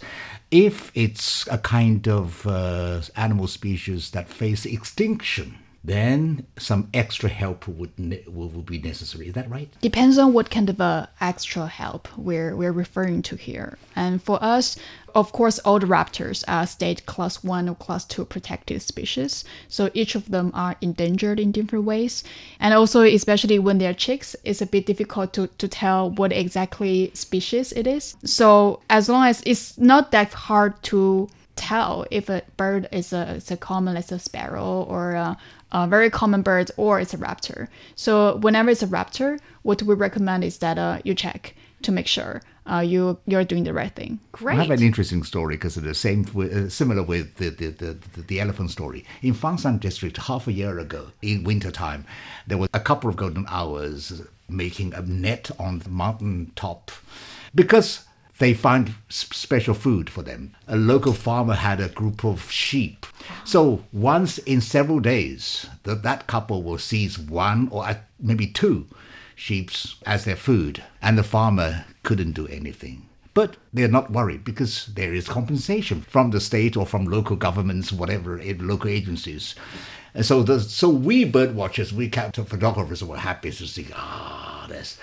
[0.52, 7.67] If it's a kind of uh, animal species that face extinction, then some extra help
[7.67, 9.28] would ne- will, be necessary.
[9.28, 9.69] Is that right?
[9.82, 13.78] Depends on what kind of uh, extra help we're we're referring to here.
[13.95, 14.78] And for us,
[15.13, 19.45] of course, all the raptors are state class one or class two protected species.
[19.67, 22.24] So each of them are endangered in different ways.
[22.60, 27.12] And also, especially when they're chicks, it's a bit difficult to, to tell what exactly
[27.13, 28.15] species it is.
[28.26, 33.36] So as long as it's not that hard to tell if a bird is a,
[33.36, 35.38] is a common as a sparrow or a,
[35.71, 37.67] a very common bird or it's a raptor.
[37.95, 42.08] So whenever it's a raptor, what we recommend is that uh, you check to make
[42.08, 44.19] sure uh, you you're doing the right thing.
[44.32, 44.58] Great.
[44.58, 47.97] I have an interesting story because it's the same, uh, similar with the the, the,
[48.13, 49.06] the, the elephant story.
[49.21, 52.06] In Fangshan district, half a year ago, in winter time,
[52.47, 56.91] there was a couple of golden hours making a net on the mountain top
[57.54, 58.06] because
[58.38, 60.56] they find s- special food for them.
[60.67, 63.06] A local farmer had a group of sheep.
[63.43, 68.88] So once in several days, that that couple will seize one or uh, maybe two
[69.35, 69.69] sheep
[70.05, 73.07] as their food, and the farmer couldn't do anything.
[73.33, 77.91] But they're not worried because there is compensation from the state or from local governments,
[77.91, 79.55] whatever, eh, local agencies.
[80.13, 84.65] And so, the, so we bird watchers, we capture photographers were happy to see, ah,
[84.69, 84.97] this.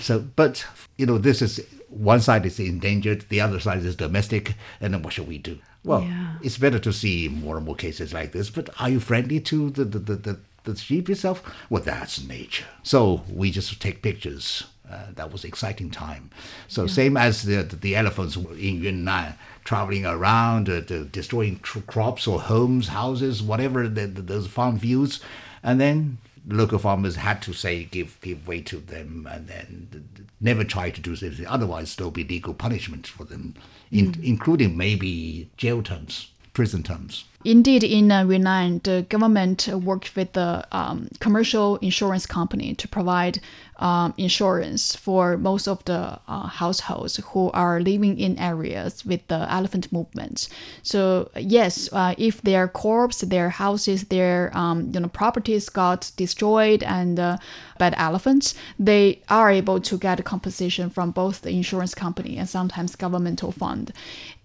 [0.00, 0.64] So, but
[0.96, 5.02] you know, this is one side is endangered, the other side is domestic, and then
[5.02, 5.58] what should we do?
[5.84, 6.34] Well, Yeah.
[6.42, 8.50] it's better to see more and more cases like this.
[8.50, 11.42] But are you friendly to the the, the, the, the sheep itself?
[11.68, 12.66] Well, that's nature.
[12.82, 14.64] So we just take pictures.
[14.90, 16.30] Uh, that was exciting time.
[16.68, 22.26] So same as the the elephants in Yunnan traveling around, uh, the, destroying tr- crops
[22.26, 25.20] or homes, houses, whatever the, the, those farm views,
[25.62, 29.88] and then the local farmers had to say give give way to them, and then
[29.90, 31.46] th- th- never try to do anything.
[31.46, 33.54] Otherwise, there'll be legal punishment for them,
[33.90, 34.24] in, mm.
[34.24, 37.24] including maybe jail terms, prison terms.
[37.44, 43.40] Indeed, in uh, Yunnan, the government worked with the um, commercial insurance company to provide
[43.82, 49.52] um, insurance for most of the uh, households who are living in areas with the
[49.52, 50.48] elephant movements.
[50.82, 56.84] So yes, uh, if their corpse, their houses, their um, you know properties got destroyed
[56.84, 57.38] and uh,
[57.78, 62.48] by the elephants, they are able to get compensation from both the insurance company and
[62.48, 63.92] sometimes governmental fund.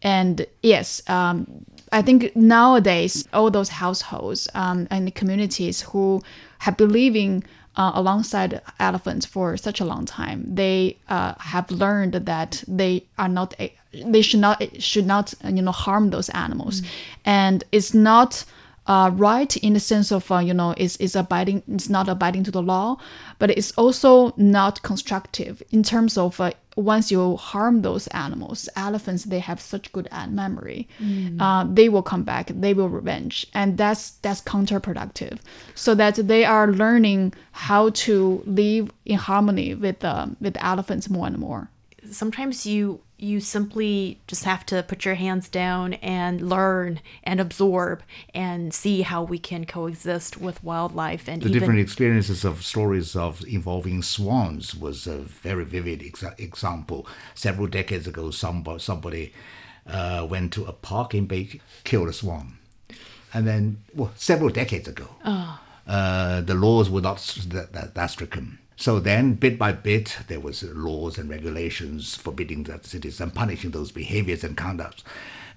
[0.02, 6.22] And yes, um, I think nowadays all those households um, and the communities who
[6.60, 7.44] have been living
[7.76, 13.30] uh, alongside elephants for such a long time, they uh, have learned that they are
[13.30, 13.74] not a,
[14.06, 16.82] they should not should not you know harm those animals,
[17.26, 18.44] and it's not.
[18.88, 22.44] Uh, right in the sense of uh, you know is is abiding it's not abiding
[22.44, 22.98] to the law
[23.38, 29.26] but it's also not constructive in terms of uh, once you harm those animals elephants
[29.26, 30.88] they have such good memory.
[31.40, 35.40] Uh, they will come back they will revenge and that's that's counterproductive.
[35.76, 41.28] So that they are learning how to live in harmony with um, with elephants more
[41.28, 41.70] and more.
[42.10, 48.04] Sometimes you you simply just have to put your hands down and learn and absorb
[48.34, 53.16] and see how we can coexist with wildlife and The even different experiences of stories
[53.16, 57.08] of involving swans was a very vivid exa- example.
[57.34, 59.34] Several decades ago, somebody, somebody
[59.88, 62.58] uh, went to a park in Beijing, killed a swan.
[63.34, 65.08] And then, well, several decades ago,
[65.88, 68.60] uh, the laws were not that, that, that stricken.
[68.80, 73.72] So then, bit by bit, there was laws and regulations forbidding that cities and punishing
[73.72, 75.04] those behaviors and conducts.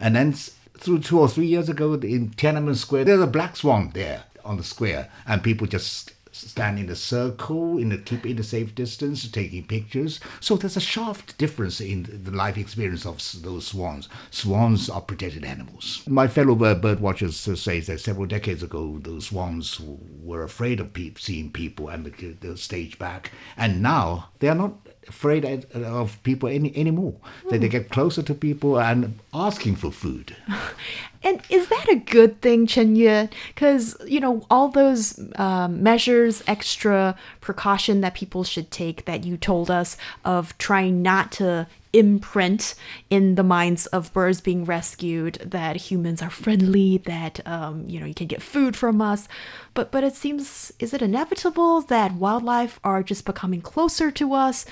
[0.01, 3.91] And then, through two or three years ago, in Tiananmen Square, there's a black swan
[3.93, 6.15] there on the square, and people just
[6.49, 10.21] stand in a circle, in a keep in a safe distance, taking pictures.
[10.41, 14.09] So there's a sharp difference in the life experience of those swans.
[14.31, 16.03] Swans are protected animals.
[16.07, 20.93] My fellow bird, watchers uh, say that several decades ago, those swans were afraid of
[20.93, 24.75] peop seeing people and the, the stage back, and now they are not
[25.11, 27.17] afraid of- people any anymore.
[27.51, 30.37] They, they get closer to people and asking for food.
[31.23, 33.31] And is that a good thing, Chenyue?
[33.55, 39.37] Because, you know, all those um, measures, extra precaution that people should take that you
[39.37, 42.75] told us of trying not to imprint
[43.11, 48.07] in the minds of birds being rescued that humans are friendly, that, um, you know,
[48.07, 49.29] you can get food from us.
[49.75, 54.65] But, but it seems, is it inevitable that wildlife are just becoming closer to us?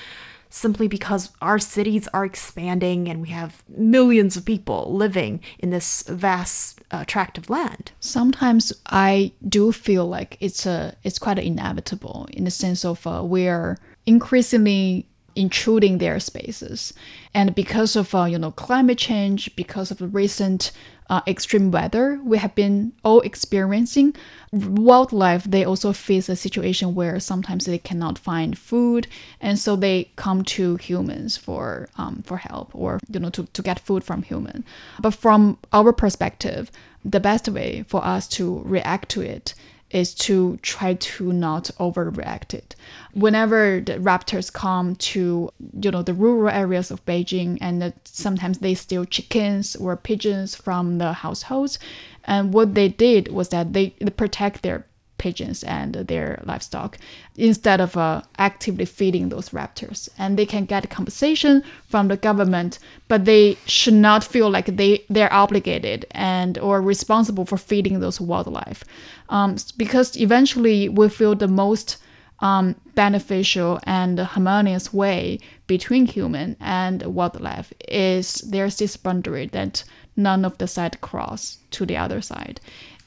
[0.49, 6.03] Simply because our cities are expanding and we have millions of people living in this
[6.07, 7.91] vast uh, tract of land.
[7.99, 13.21] sometimes I do feel like it's a it's quite inevitable in the sense of uh,
[13.23, 16.93] we're increasingly intruding their spaces,
[17.33, 20.71] and because of uh, you know climate change, because of the recent
[21.09, 24.15] uh, extreme weather we have been all experiencing,
[24.51, 29.07] wildlife they also face a situation where sometimes they cannot find food,
[29.41, 33.61] and so they come to humans for um, for help or you know to, to
[33.61, 34.63] get food from human.
[34.99, 36.71] But from our perspective,
[37.03, 39.53] the best way for us to react to it
[39.91, 42.75] is to try to not overreact it.
[43.13, 45.49] Whenever the raptors come to
[45.81, 50.97] you know the rural areas of Beijing, and sometimes they steal chickens or pigeons from
[50.97, 51.79] the households,
[52.25, 54.85] and what they did was that they, they protect their
[55.19, 56.97] pigeons and their livestock
[57.35, 62.79] instead of uh, actively feeding those raptors and they can get compensation from the government
[63.07, 68.19] but they should not feel like they they're obligated and or responsible for feeding those
[68.19, 68.83] wildlife
[69.29, 71.97] um, because eventually we feel the most
[72.41, 79.83] um, beneficial and harmonious way between human and wildlife is there's this boundary that
[80.15, 82.59] none of the side cross to the other side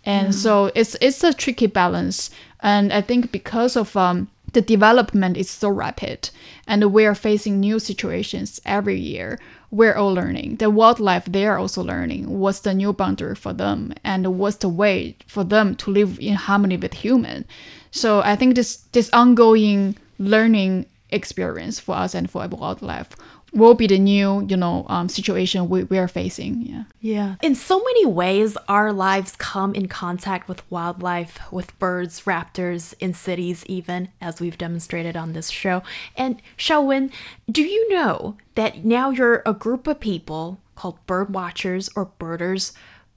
[0.05, 0.35] and Mm.
[0.35, 5.49] so it's it's a tricky balance and i think because of um, the development is
[5.51, 6.29] so rapid
[6.67, 9.39] and we're facing new situations every year
[9.73, 10.57] we're all learning.
[10.57, 12.39] The wildlife they are also learning.
[12.39, 13.95] What's the new boundary for them?
[14.05, 17.47] And what's the way for them to live in harmony with human?
[17.91, 23.11] So i think this this ongoing learning experience for us and for wildlife
[23.53, 27.35] will be the new you know um, situation we, we are facing yeah Yeah.
[27.43, 33.13] In so many ways, our lives come in contact with wildlife, with birds, raptors, in
[33.13, 35.83] cities, even, as we've demonstrated on this show.
[36.17, 37.11] And Shaowen,
[37.51, 42.73] do you know that now you're a group of people called bird watchers or birders?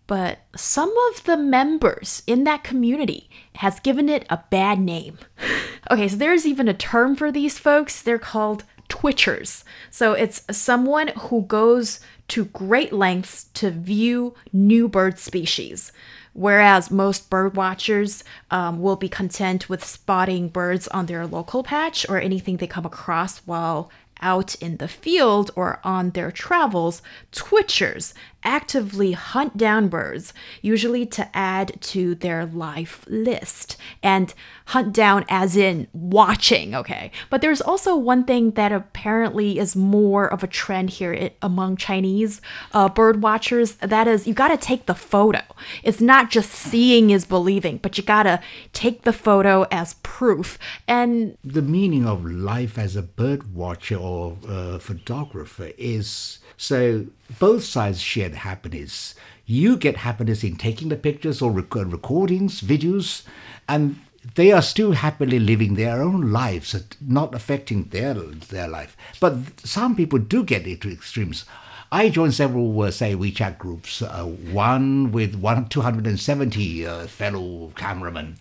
[0.07, 5.19] But some of the members in that community has given it a bad name.
[5.91, 8.01] Okay, so there's even a term for these folks.
[8.01, 8.63] They're called
[8.95, 9.63] twitchers.
[9.89, 15.91] So it's someone who goes to great lengths to view new bird species.
[16.33, 22.05] Whereas most bird watchers um, will be content with spotting birds on their local patch
[22.09, 23.89] or anything they come across while
[24.21, 28.13] out in the field or on their travels, twitchers
[28.45, 33.75] actively hunt down birds, usually to add to their life list.
[34.01, 34.33] And
[34.67, 37.11] hunt down as in watching, okay?
[37.29, 42.41] But there's also one thing that apparently is more of a trend here among Chinese
[42.73, 43.73] uh, bird watchers.
[43.75, 45.41] That is, you gotta take the photo.
[45.83, 48.39] It's not just seeing is believing, but you gotta
[48.73, 50.57] take the photo as proof.
[50.87, 57.05] And the meaning of life as a bird watcher or uh, photographer is so
[57.39, 59.15] both sides share happiness.
[59.45, 63.23] You get happiness in taking the pictures or rec- recordings, videos,
[63.67, 63.99] and
[64.33, 68.97] they are still happily living their own lives, not affecting their their life.
[69.19, 71.45] But some people do get into extremes.
[71.91, 78.37] I joined several, uh, say, WeChat groups, uh, one with one 270 uh, fellow cameramen,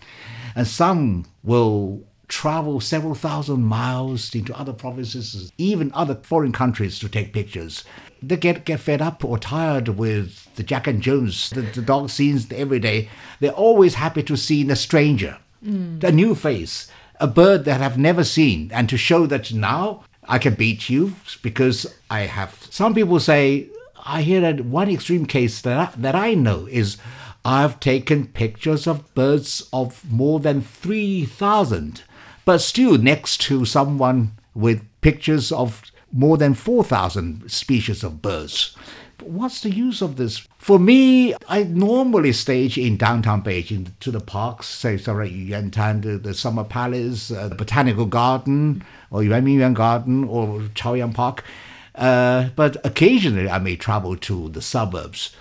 [0.57, 7.09] and some will travel several thousand miles into other provinces, even other foreign countries to
[7.09, 7.85] take pictures.
[8.23, 12.11] They get, get fed up or tired with the Jack and Jones, the, the dog
[12.11, 13.09] scenes every day.
[13.41, 16.03] They're always happy to see a stranger, mm.
[16.03, 20.39] a new face, a bird that I've never seen, and to show that now I
[20.39, 22.67] can beat you because I have.
[22.71, 23.69] Some people say,
[24.07, 26.97] I hear that one extreme case that I, that I know is
[27.45, 32.03] I've taken pictures of birds of more than 3,000,
[32.45, 35.83] but still next to someone with pictures of
[36.13, 38.77] more than 4,000 species of birds.
[39.21, 40.47] What's the use of this?
[40.59, 46.19] For me, I normally stage in downtown Beijing to the parks, say, sorry, Yantan, the,
[46.19, 51.45] the Summer Palace, uh, the Botanical Garden, or Yuanmingyuan Garden, or Chaoyang Park.
[51.95, 55.35] Uh, but occasionally I may travel to the suburbs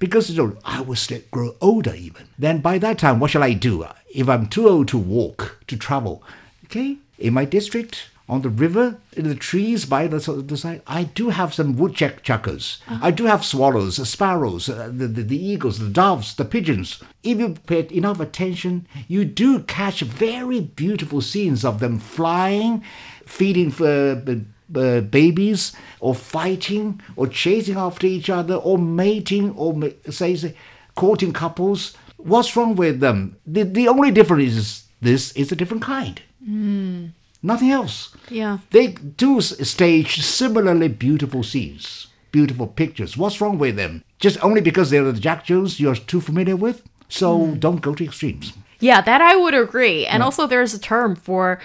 [0.00, 2.26] because you know, I will still grow older even.
[2.38, 3.86] Then by that time, what shall I do?
[4.12, 6.24] If I'm too old to walk, to travel,
[6.70, 11.02] okay, in my district, on the river, in the trees by the, the side, I
[11.02, 12.80] do have some woodchuckers.
[12.88, 17.02] I do have swallows, sparrows, uh, the, the, the eagles, the doves, the pigeons.
[17.24, 22.84] If you pay enough attention, you do catch very beautiful scenes of them flying,
[23.26, 24.22] feeding for
[24.76, 30.54] uh, babies, or fighting, or chasing after each other, or mating, or ma- say, say
[30.94, 31.96] courting couples.
[32.16, 33.38] What's wrong with them?
[33.44, 36.22] The, the only difference is this is a different kind.
[36.50, 37.12] Mm.
[37.42, 38.14] Nothing else.
[38.28, 38.58] Yeah.
[38.70, 43.16] They do stage similarly beautiful scenes, beautiful pictures.
[43.16, 44.04] What's wrong with them?
[44.18, 46.82] Just only because they're the Jack Jones you're too familiar with?
[47.08, 48.52] So don't go to extremes.
[48.78, 50.06] Yeah, that I would agree.
[50.06, 50.24] And Yeah.
[50.26, 51.58] also, there's a term for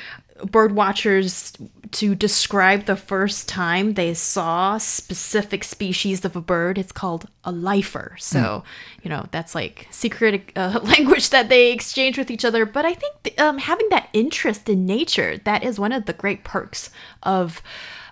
[0.51, 1.53] bird watchers
[1.95, 6.77] to describe the first time they saw specific species of a bird.
[6.77, 8.17] It's called a lifer.
[8.19, 8.65] So,
[9.01, 12.65] you know, that's like secret uh, language that they exchange with each other.
[12.65, 16.13] But I think th- um, having that interest in nature, that is one of the
[16.13, 16.89] great perks
[17.23, 17.61] of.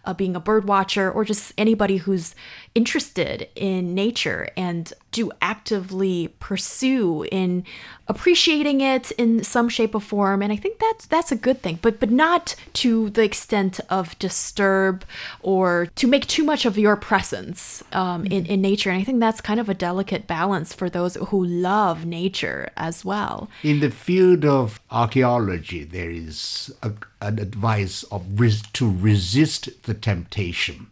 [0.06, 2.36] Uh, being a bird watcher or just anybody who's
[2.76, 7.64] interested in nature and do actively pursue in
[8.08, 10.42] appreciating it in some shape or form.
[10.42, 14.18] And i think that's that's a good thing but but not to the extent of
[14.20, 15.06] disturb
[15.42, 18.90] or to make too much of your presence um, in, in nature.
[18.90, 23.06] And i think that's kind of a delicate balance for those who love nature as
[23.06, 23.50] well.
[23.64, 29.94] In the field of archaeology, there is a, an advice of res- to resist the
[29.94, 30.88] temptation.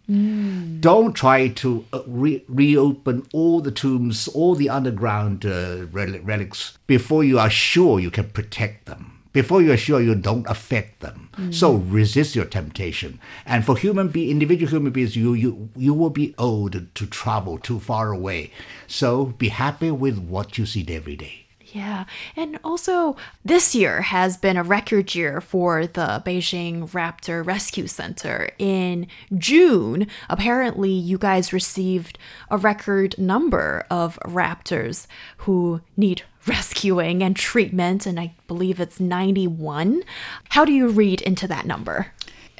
[0.82, 6.78] Don't try to uh, re- reopen all the tombs, all the underground uh, rel- relics
[6.88, 9.22] before you are sure you can protect them.
[9.34, 11.30] before you're sure you don't affect them.
[11.38, 11.54] Mm.
[11.54, 13.20] So resist your temptation.
[13.46, 17.58] And for human be individual human beings, you you you will be owed to travel
[17.58, 18.52] too far away.
[18.88, 21.41] So be happy with what you see every day.
[21.74, 22.06] Yeah.
[22.36, 23.16] And also,
[23.46, 28.50] this year has been a record year for the Beijing Raptor Rescue Center.
[28.60, 29.08] In
[29.38, 32.18] June, apparently, you guys received
[32.50, 35.08] a record number of raptors
[35.38, 40.04] who need rescuing and treatment, and I believe it's 91.
[40.50, 42.08] How do you read into that number?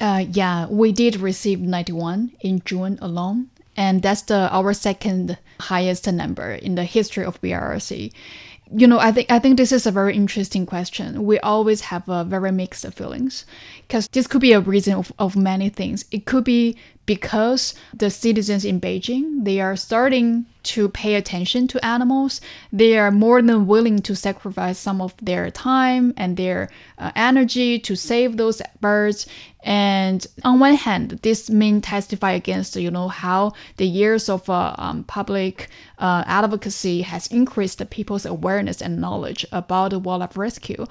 [0.00, 6.10] Uh, yeah, we did receive 91 in June alone, and that's the our second highest
[6.10, 8.12] number in the history of BRC
[8.74, 11.24] you know, I think I think this is a very interesting question.
[11.24, 13.44] We always have a very mixed feelings
[13.86, 16.04] because this could be a reason of, of many things.
[16.10, 16.76] It could be
[17.14, 22.40] because the citizens in Beijing they are starting to pay attention to animals.
[22.72, 27.78] They are more than willing to sacrifice some of their time and their uh, energy
[27.80, 29.26] to save those birds.
[29.62, 34.74] And on one hand, this may testify against you know how the years of uh,
[34.78, 40.86] um, public uh, advocacy has increased people's awareness and knowledge about wildlife rescue.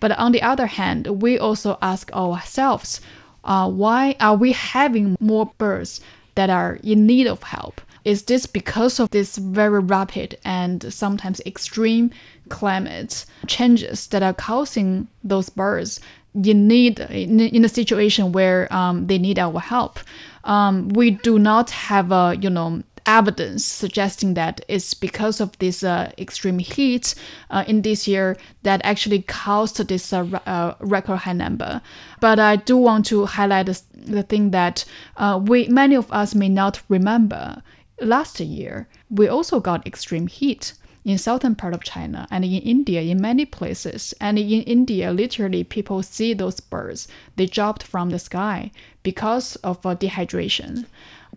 [0.00, 3.00] But on the other hand, we also ask ourselves
[3.46, 6.00] uh, why are we having more birds
[6.34, 7.80] that are in need of help?
[8.04, 12.10] Is this because of this very rapid and sometimes extreme
[12.48, 16.00] climate changes that are causing those birds
[16.34, 19.98] in need in, a situation where um, they need our help?
[20.44, 25.82] Um, we do not have a you know evidence suggesting that it's because of this
[25.82, 27.14] uh, extreme heat
[27.50, 31.80] uh, in this year that actually caused this uh, uh record high number.
[32.20, 34.84] But I do want to highlight the thing that
[35.16, 37.62] uh, we many of us may not remember.
[38.00, 40.74] Last year, we also got extreme heat
[41.06, 44.12] in southern part of China and in India in many places.
[44.20, 47.06] And in India, literally people see those birds.
[47.36, 48.72] They dropped from the sky
[49.04, 50.84] because of uh, dehydration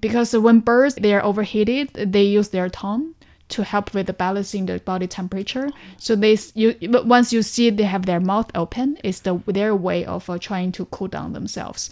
[0.02, 3.16] because when birds they are overheated, they use their tongue
[3.50, 5.70] to help with the balancing the body temperature.
[5.98, 10.06] So they you once you see they have their mouth open, it's the their way
[10.06, 11.90] of uh, trying to cool down themselves,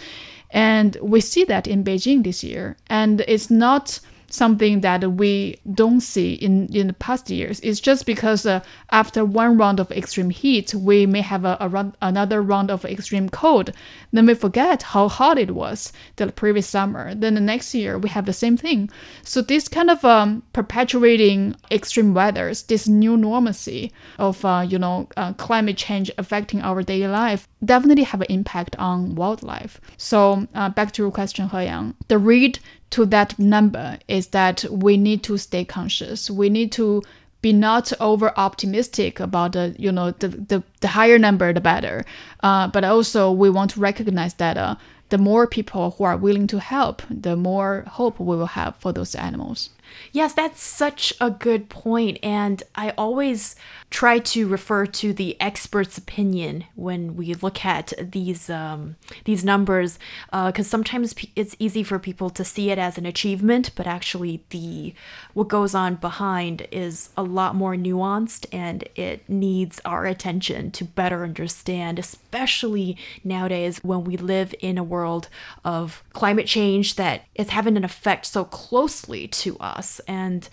[0.51, 3.99] and we see that in Beijing this year, and it's not
[4.29, 7.59] something that we don't see in, in the past years.
[7.61, 8.61] It's just because uh,
[8.91, 12.85] after one round of extreme heat, we may have a, a run, another round of
[12.85, 13.71] extreme cold.
[14.11, 17.13] Then we forget how hot it was the previous summer.
[17.15, 18.89] Then the next year we have the same thing.
[19.23, 25.07] So this kind of um, perpetuating extreme weathers, this new normalcy of uh, you know
[25.17, 29.79] uh, climate change affecting our daily life, definitely have an impact on wildlife.
[29.97, 32.59] So uh, back to your question, Heyang, the read
[32.91, 36.29] to that number is that we need to stay conscious.
[36.29, 37.03] We need to
[37.41, 42.03] be not over optimistic about the you know the, the, the higher number the better
[42.41, 44.75] uh, but also we want to recognize that uh,
[45.09, 48.91] the more people who are willing to help the more hope we will have for
[48.91, 49.69] those animals
[50.11, 52.19] Yes, that's such a good point.
[52.23, 53.55] And I always
[53.89, 58.95] try to refer to the expert's opinion when we look at these um,
[59.25, 59.99] these numbers,
[60.31, 64.43] because uh, sometimes it's easy for people to see it as an achievement, but actually
[64.49, 64.93] the
[65.33, 70.83] what goes on behind is a lot more nuanced, and it needs our attention to
[70.83, 75.29] better understand, especially nowadays when we live in a world
[75.63, 80.01] of climate change that is having an effect so closely to us us.
[80.07, 80.47] And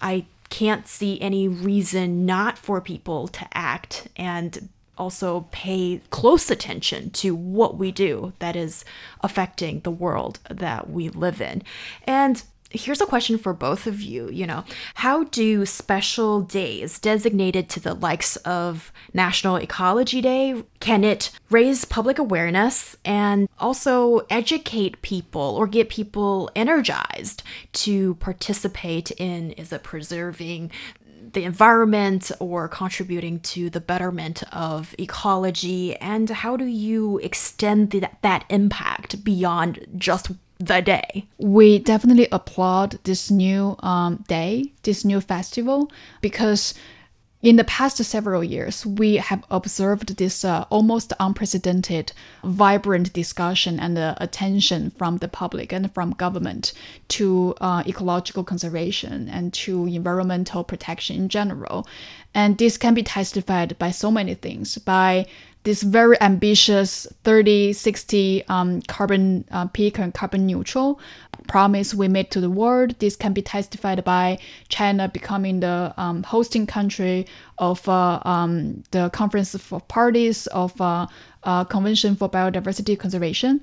[0.00, 4.68] I can't see any reason not for people to act and
[4.98, 8.84] also pay close attention to what we do that is
[9.22, 11.62] affecting the world that we live in.
[12.04, 14.64] And here's a question for both of you you know.
[14.94, 21.84] How do special days designated to the likes of national ecology day can it raise
[21.84, 27.42] public awareness and also educate people or get people energized
[27.72, 30.70] to participate in is it preserving
[31.32, 38.08] the environment or contributing to the betterment of ecology and how do you extend the,
[38.22, 41.26] that impact beyond just the day.
[41.38, 46.74] We definitely applaud this new um, day, this new festival, because
[47.42, 52.12] in the past several years, we have observed this uh, almost unprecedented,
[52.44, 56.74] vibrant discussion and uh, attention from the public and from government
[57.08, 61.86] to uh, ecological conservation and to environmental protection in general.
[62.34, 65.26] And this can be testified by so many things by
[65.64, 70.98] this very ambitious 30, 60 um, carbon uh, peak and carbon neutral
[71.48, 72.94] promise we made to the world.
[72.98, 74.38] This can be testified by
[74.68, 77.26] China becoming the um, hosting country
[77.58, 81.06] of uh, um, the Conference for Parties of uh,
[81.42, 83.60] uh, Convention for Biodiversity Conservation,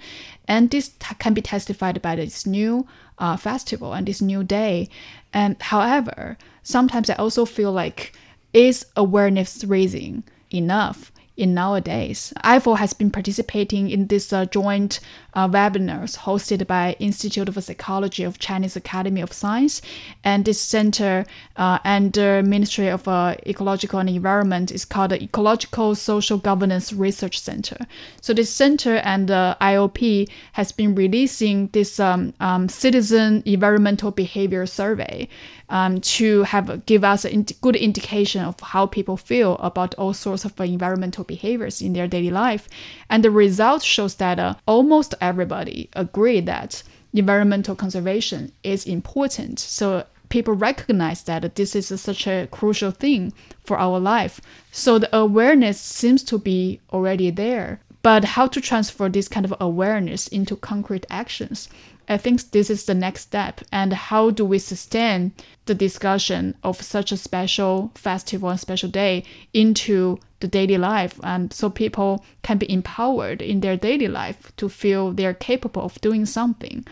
[0.47, 2.85] and this t- can be testified by this new
[3.19, 4.89] uh, festival and this new day.
[5.33, 8.13] And however, sometimes I also feel like
[8.53, 11.11] is awareness raising enough?
[11.37, 12.33] In nowadays.
[12.43, 14.99] IFAW has been participating in this uh, joint
[15.37, 19.83] uh, webinars hosted by Institute of Psychology of Chinese Academy of Science,
[20.23, 21.25] and this center
[21.57, 27.39] uh, under Ministry of uh, Ecological and Environment is called the Ecological Social Governance Research
[27.39, 27.77] Center.
[28.19, 34.65] So this center and the IOP has been releasing this um, um, citizen environmental behavior
[34.65, 35.29] survey
[35.69, 40.45] um, to have give us a good indication of how people feel about all sorts
[40.45, 42.67] of environmental behaviors in their daily life.
[43.09, 49.59] And the result shows that uh, almost everybody agree that environmental conservation is important.
[49.59, 54.41] So people recognize that this is such a crucial thing for our life.
[54.71, 57.79] So the awareness seems to be already there.
[58.03, 61.67] But how to transfer this kind of awareness into concrete actions?
[62.07, 63.61] I think this is the next step.
[63.71, 65.33] And how do we sustain
[65.65, 71.19] the discussion of such a special festival and special day into the daily life?
[71.23, 75.99] And so people can be empowered in their daily life to feel they're capable of
[76.01, 76.85] doing something.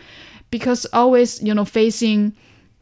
[0.50, 2.34] Because always, you know, facing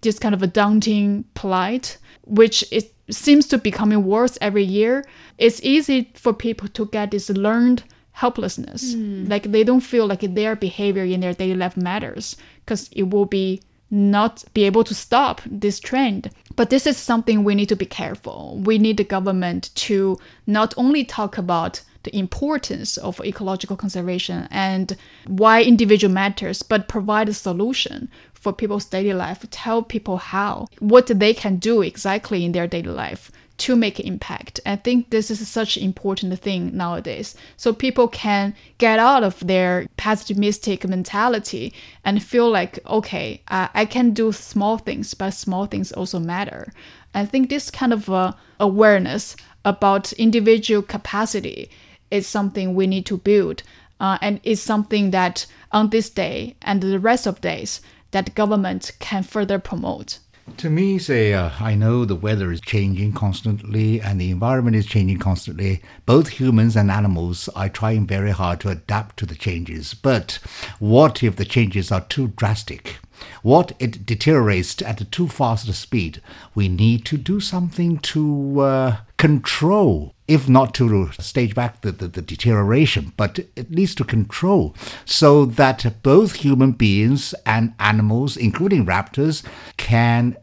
[0.02, 5.04] this kind of a daunting plight, which it seems to be becoming worse every year,
[5.38, 8.94] it's easy for people to get this learned helplessness.
[8.94, 9.28] Mm.
[9.28, 13.26] Like they don't feel like their behavior in their daily life matters because it will
[13.26, 13.60] be
[13.90, 16.30] not be able to stop this trend.
[16.56, 18.60] But this is something we need to be careful.
[18.64, 24.96] We need the government to not only talk about the importance of ecological conservation and
[25.26, 31.06] why individual matters, but provide a solution for people's daily life, tell people how, what
[31.06, 33.32] they can do exactly in their daily life
[33.64, 34.60] to make an impact.
[34.66, 37.34] I think this is such an important thing nowadays.
[37.56, 41.72] So people can get out of their pessimistic mentality
[42.04, 46.74] and feel like, okay, uh, I can do small things, but small things also matter.
[47.14, 49.34] I think this kind of uh, awareness
[49.64, 51.70] about individual capacity
[52.10, 53.62] is something we need to build.
[53.98, 58.92] Uh, and is something that on this day and the rest of days that government
[58.98, 60.18] can further promote.
[60.58, 64.86] To me, say, uh, I know the weather is changing constantly and the environment is
[64.86, 65.82] changing constantly.
[66.04, 69.94] Both humans and animals are trying very hard to adapt to the changes.
[69.94, 70.38] But
[70.78, 72.98] what if the changes are too drastic?
[73.42, 76.20] What if it deteriorates at a too fast a speed?
[76.54, 82.08] We need to do something to uh, control if not to stage back the, the,
[82.08, 88.86] the, deterioration, but at least to control, so that both human beings and animals, including
[88.86, 89.44] raptors,
[89.76, 90.36] can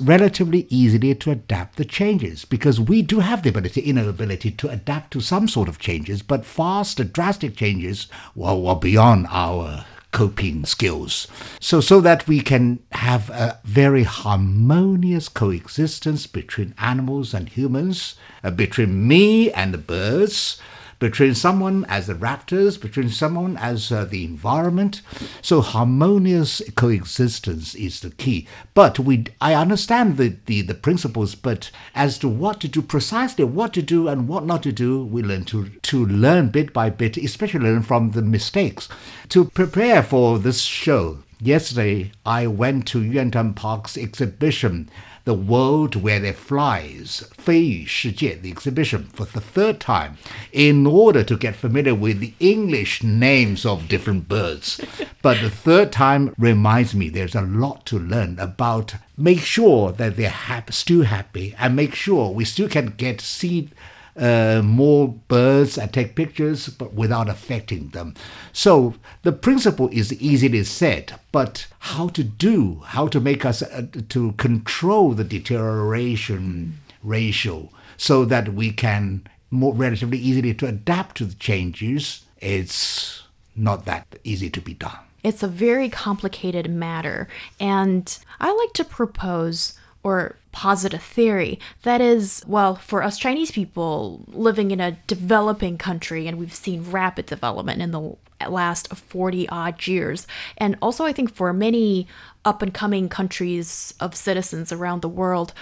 [0.00, 4.68] relatively easily to adapt the changes because we do have the ability, inner ability to
[4.68, 10.64] adapt to some sort of changes, but fast, drastic changes well, well beyond our coping
[10.64, 11.26] skills.
[11.60, 18.52] So, so that we can have a very harmonious coexistence between animals and humans, uh,
[18.52, 20.60] between me and the birds,
[21.04, 25.02] between someone as the raptors, between someone as uh, the environment.
[25.42, 28.48] So harmonious coexistence is the key.
[28.72, 33.44] But we, I understand the, the, the principles, but as to what to do precisely,
[33.44, 36.88] what to do and what not to do, we learn to, to learn bit by
[36.88, 38.88] bit, especially from the mistakes.
[39.28, 44.88] To prepare for this show, yesterday I went to Yuantan Park's exhibition
[45.25, 50.17] the World Where There Flies, 飞羽世界, the exhibition, for the third time,
[50.51, 54.79] in order to get familiar with the English names of different birds.
[55.21, 60.15] but the third time reminds me there's a lot to learn about make sure that
[60.15, 63.69] they're happy, still happy, and make sure we still can get see
[64.16, 68.14] uh, more birds and take pictures, but without affecting them.
[68.52, 73.86] So the principle is easily said, but how to do, how to make us uh,
[74.08, 81.24] to control the deterioration ratio so that we can more relatively easily to adapt to
[81.24, 83.22] the changes, it's
[83.54, 84.98] not that easy to be done.
[85.22, 92.00] It's a very complicated matter, and I like to propose or posit a theory that
[92.00, 97.26] is, well, for us Chinese people living in a developing country, and we've seen rapid
[97.26, 98.16] development in the
[98.48, 100.26] last 40 odd years.
[100.58, 102.06] And also, I think for many
[102.44, 105.52] up and coming countries of citizens around the world,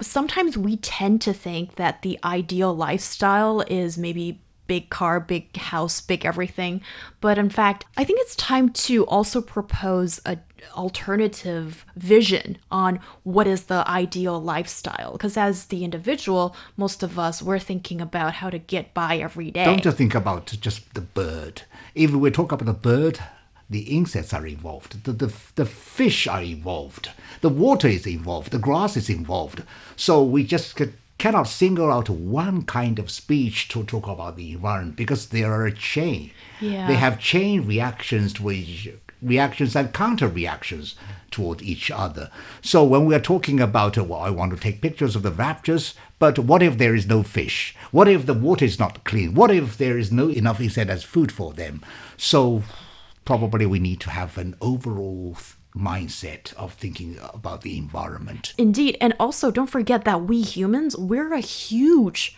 [0.00, 6.00] sometimes we tend to think that the ideal lifestyle is maybe big car, big house,
[6.00, 6.80] big everything.
[7.20, 10.38] But in fact, I think it's time to also propose a
[10.74, 17.42] alternative vision on what is the ideal lifestyle because as the individual most of us
[17.42, 21.00] we're thinking about how to get by every day Don't just think about just the
[21.00, 21.62] bird.
[21.94, 23.20] If we talk about the bird,
[23.68, 27.10] the insects are involved, the, the, the fish are involved,
[27.40, 29.62] the water is involved, the grass is involved.
[29.96, 30.76] So we just
[31.18, 35.66] cannot single out one kind of speech to talk about the environment because they are
[35.66, 36.30] a chain.
[36.60, 36.86] Yeah.
[36.86, 38.90] They have chain reactions to each
[39.22, 40.94] reactions and counter reactions
[41.30, 42.30] toward each other.
[42.60, 45.30] So when we are talking about, uh, well, I want to take pictures of the
[45.30, 47.74] raptors, but what if there is no fish?
[47.90, 49.34] What if the water is not clean?
[49.34, 51.84] What if there is no enough he said, as food for them?
[52.16, 52.62] So
[53.24, 55.36] probably we need to have an overall
[55.76, 58.54] mindset of thinking about the environment.
[58.56, 58.96] Indeed.
[59.00, 62.36] And also, don't forget that we humans, we're a huge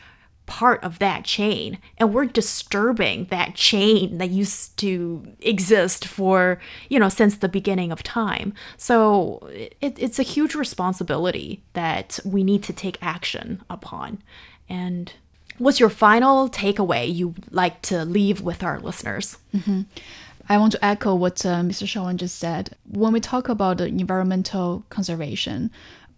[0.49, 6.59] part of that chain and we're disturbing that chain that used to exist for
[6.89, 12.43] you know since the beginning of time so it, it's a huge responsibility that we
[12.43, 14.23] need to take action upon
[14.71, 15.13] and
[15.59, 19.83] what's your final takeaway you like to leave with our listeners mm-hmm.
[20.51, 21.87] I want to echo what uh, Mr.
[21.87, 22.71] Shaowen just said.
[22.91, 25.71] When we talk about environmental conservation,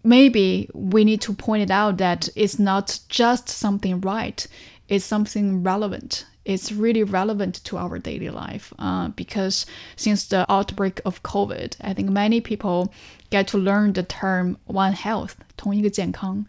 [0.05, 4.47] maybe we need to point it out that it's not just something right,
[4.89, 6.27] it's something relevant.
[6.45, 9.67] It's really relevant to our daily life uh, because
[9.97, 12.93] since the outbreak of COVID, I think many people
[13.31, 16.47] get to learn the term One Health, 同一个健康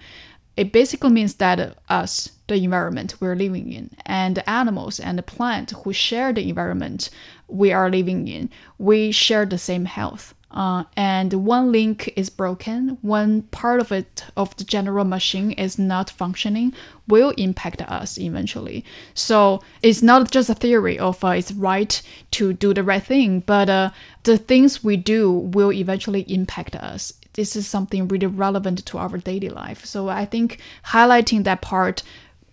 [0.58, 5.72] it basically means that us, the environment we're living in, and animals and the plant
[5.72, 7.10] who share the environment
[7.52, 10.34] we are living in, we share the same health.
[10.54, 15.80] Uh, and one link is broken, one part of it of the general machine is
[15.80, 16.74] not functioning,
[17.08, 18.84] will impact us eventually.
[19.14, 23.42] So it's not just a theory of uh, it's right to do the right thing,
[23.46, 23.92] but uh,
[24.24, 27.14] the things we do will eventually impact us.
[27.34, 29.86] This is something really relevant to our daily life.
[29.86, 32.04] So I think highlighting that part,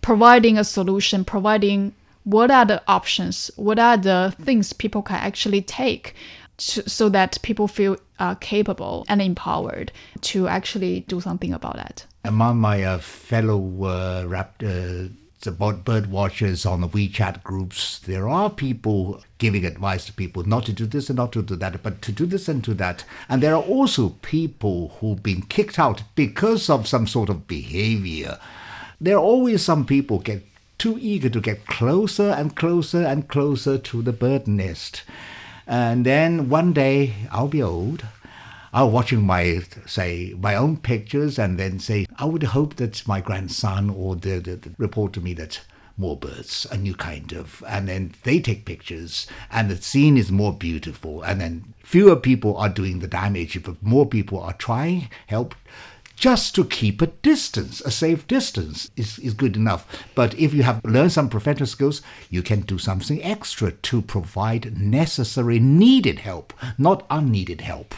[0.01, 1.93] providing a solution, providing
[2.23, 6.15] what are the options, what are the things people can actually take
[6.59, 9.91] so that people feel uh, capable and empowered
[10.21, 12.05] to actually do something about that.
[12.25, 15.05] Among my uh, fellow uh, rap, uh,
[15.85, 20.73] bird watchers on the WeChat groups, there are people giving advice to people not to
[20.73, 23.05] do this and not to do that, but to do this and to that.
[23.29, 28.37] And there are also people who've been kicked out because of some sort of behavior.
[28.99, 30.43] There are always some people get
[30.79, 35.03] too eager to get closer and closer and closer to the bird nest.
[35.67, 38.05] And then one day I'll be old.
[38.73, 43.21] I'll watching my say my own pictures and then say I would hope that my
[43.21, 45.61] grandson or the, the, the report to me that
[45.99, 50.31] more birds, a new kind of, and then they take pictures, and the scene is
[50.31, 55.09] more beautiful, and then fewer people are doing the damage, but more people are trying
[55.27, 55.53] help
[56.19, 59.87] just to keep a distance, a safe distance is, is good enough.
[60.15, 64.77] But if you have learned some professional skills, you can do something extra to provide
[64.77, 67.95] necessary, needed help, not unneeded help.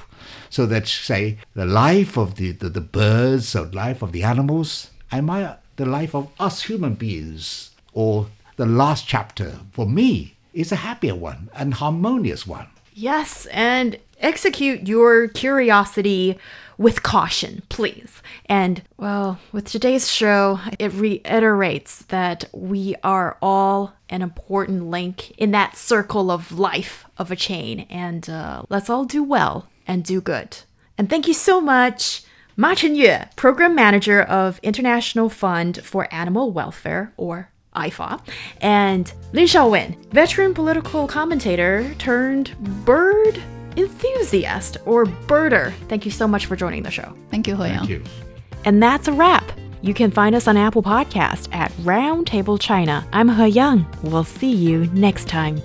[0.52, 4.92] So that, say, the life of the, the, the birds, or life of the animals,
[5.12, 10.72] and my, the life of us human beings, or the last chapter, for me, is
[10.72, 12.68] a happier one and harmonious one.
[12.94, 16.38] Yes, and execute your curiosity
[16.78, 18.22] with caution, please.
[18.48, 25.52] And well, with today's show, it reiterates that we are all an important link in
[25.52, 30.22] that circle of life of a chain, and uh, let's all do well and do
[30.22, 30.58] good.
[30.98, 32.24] And thank you so much.
[32.58, 38.22] Ma Chenyue, Program Manager of International Fund for Animal Welfare, or IFAW,
[38.60, 42.56] and Lin Shaowen, veteran political commentator turned
[42.86, 43.42] bird
[43.78, 45.74] enthusiast or birder.
[45.88, 47.14] Thank you so much for joining the show.
[47.30, 47.78] Thank you, Heyang.
[47.78, 48.04] Thank you.
[48.66, 49.52] And that's a wrap.
[49.82, 53.08] You can find us on Apple Podcast at Roundtable China.
[53.12, 53.86] I'm Heyang.
[54.04, 55.62] We'll see you next time.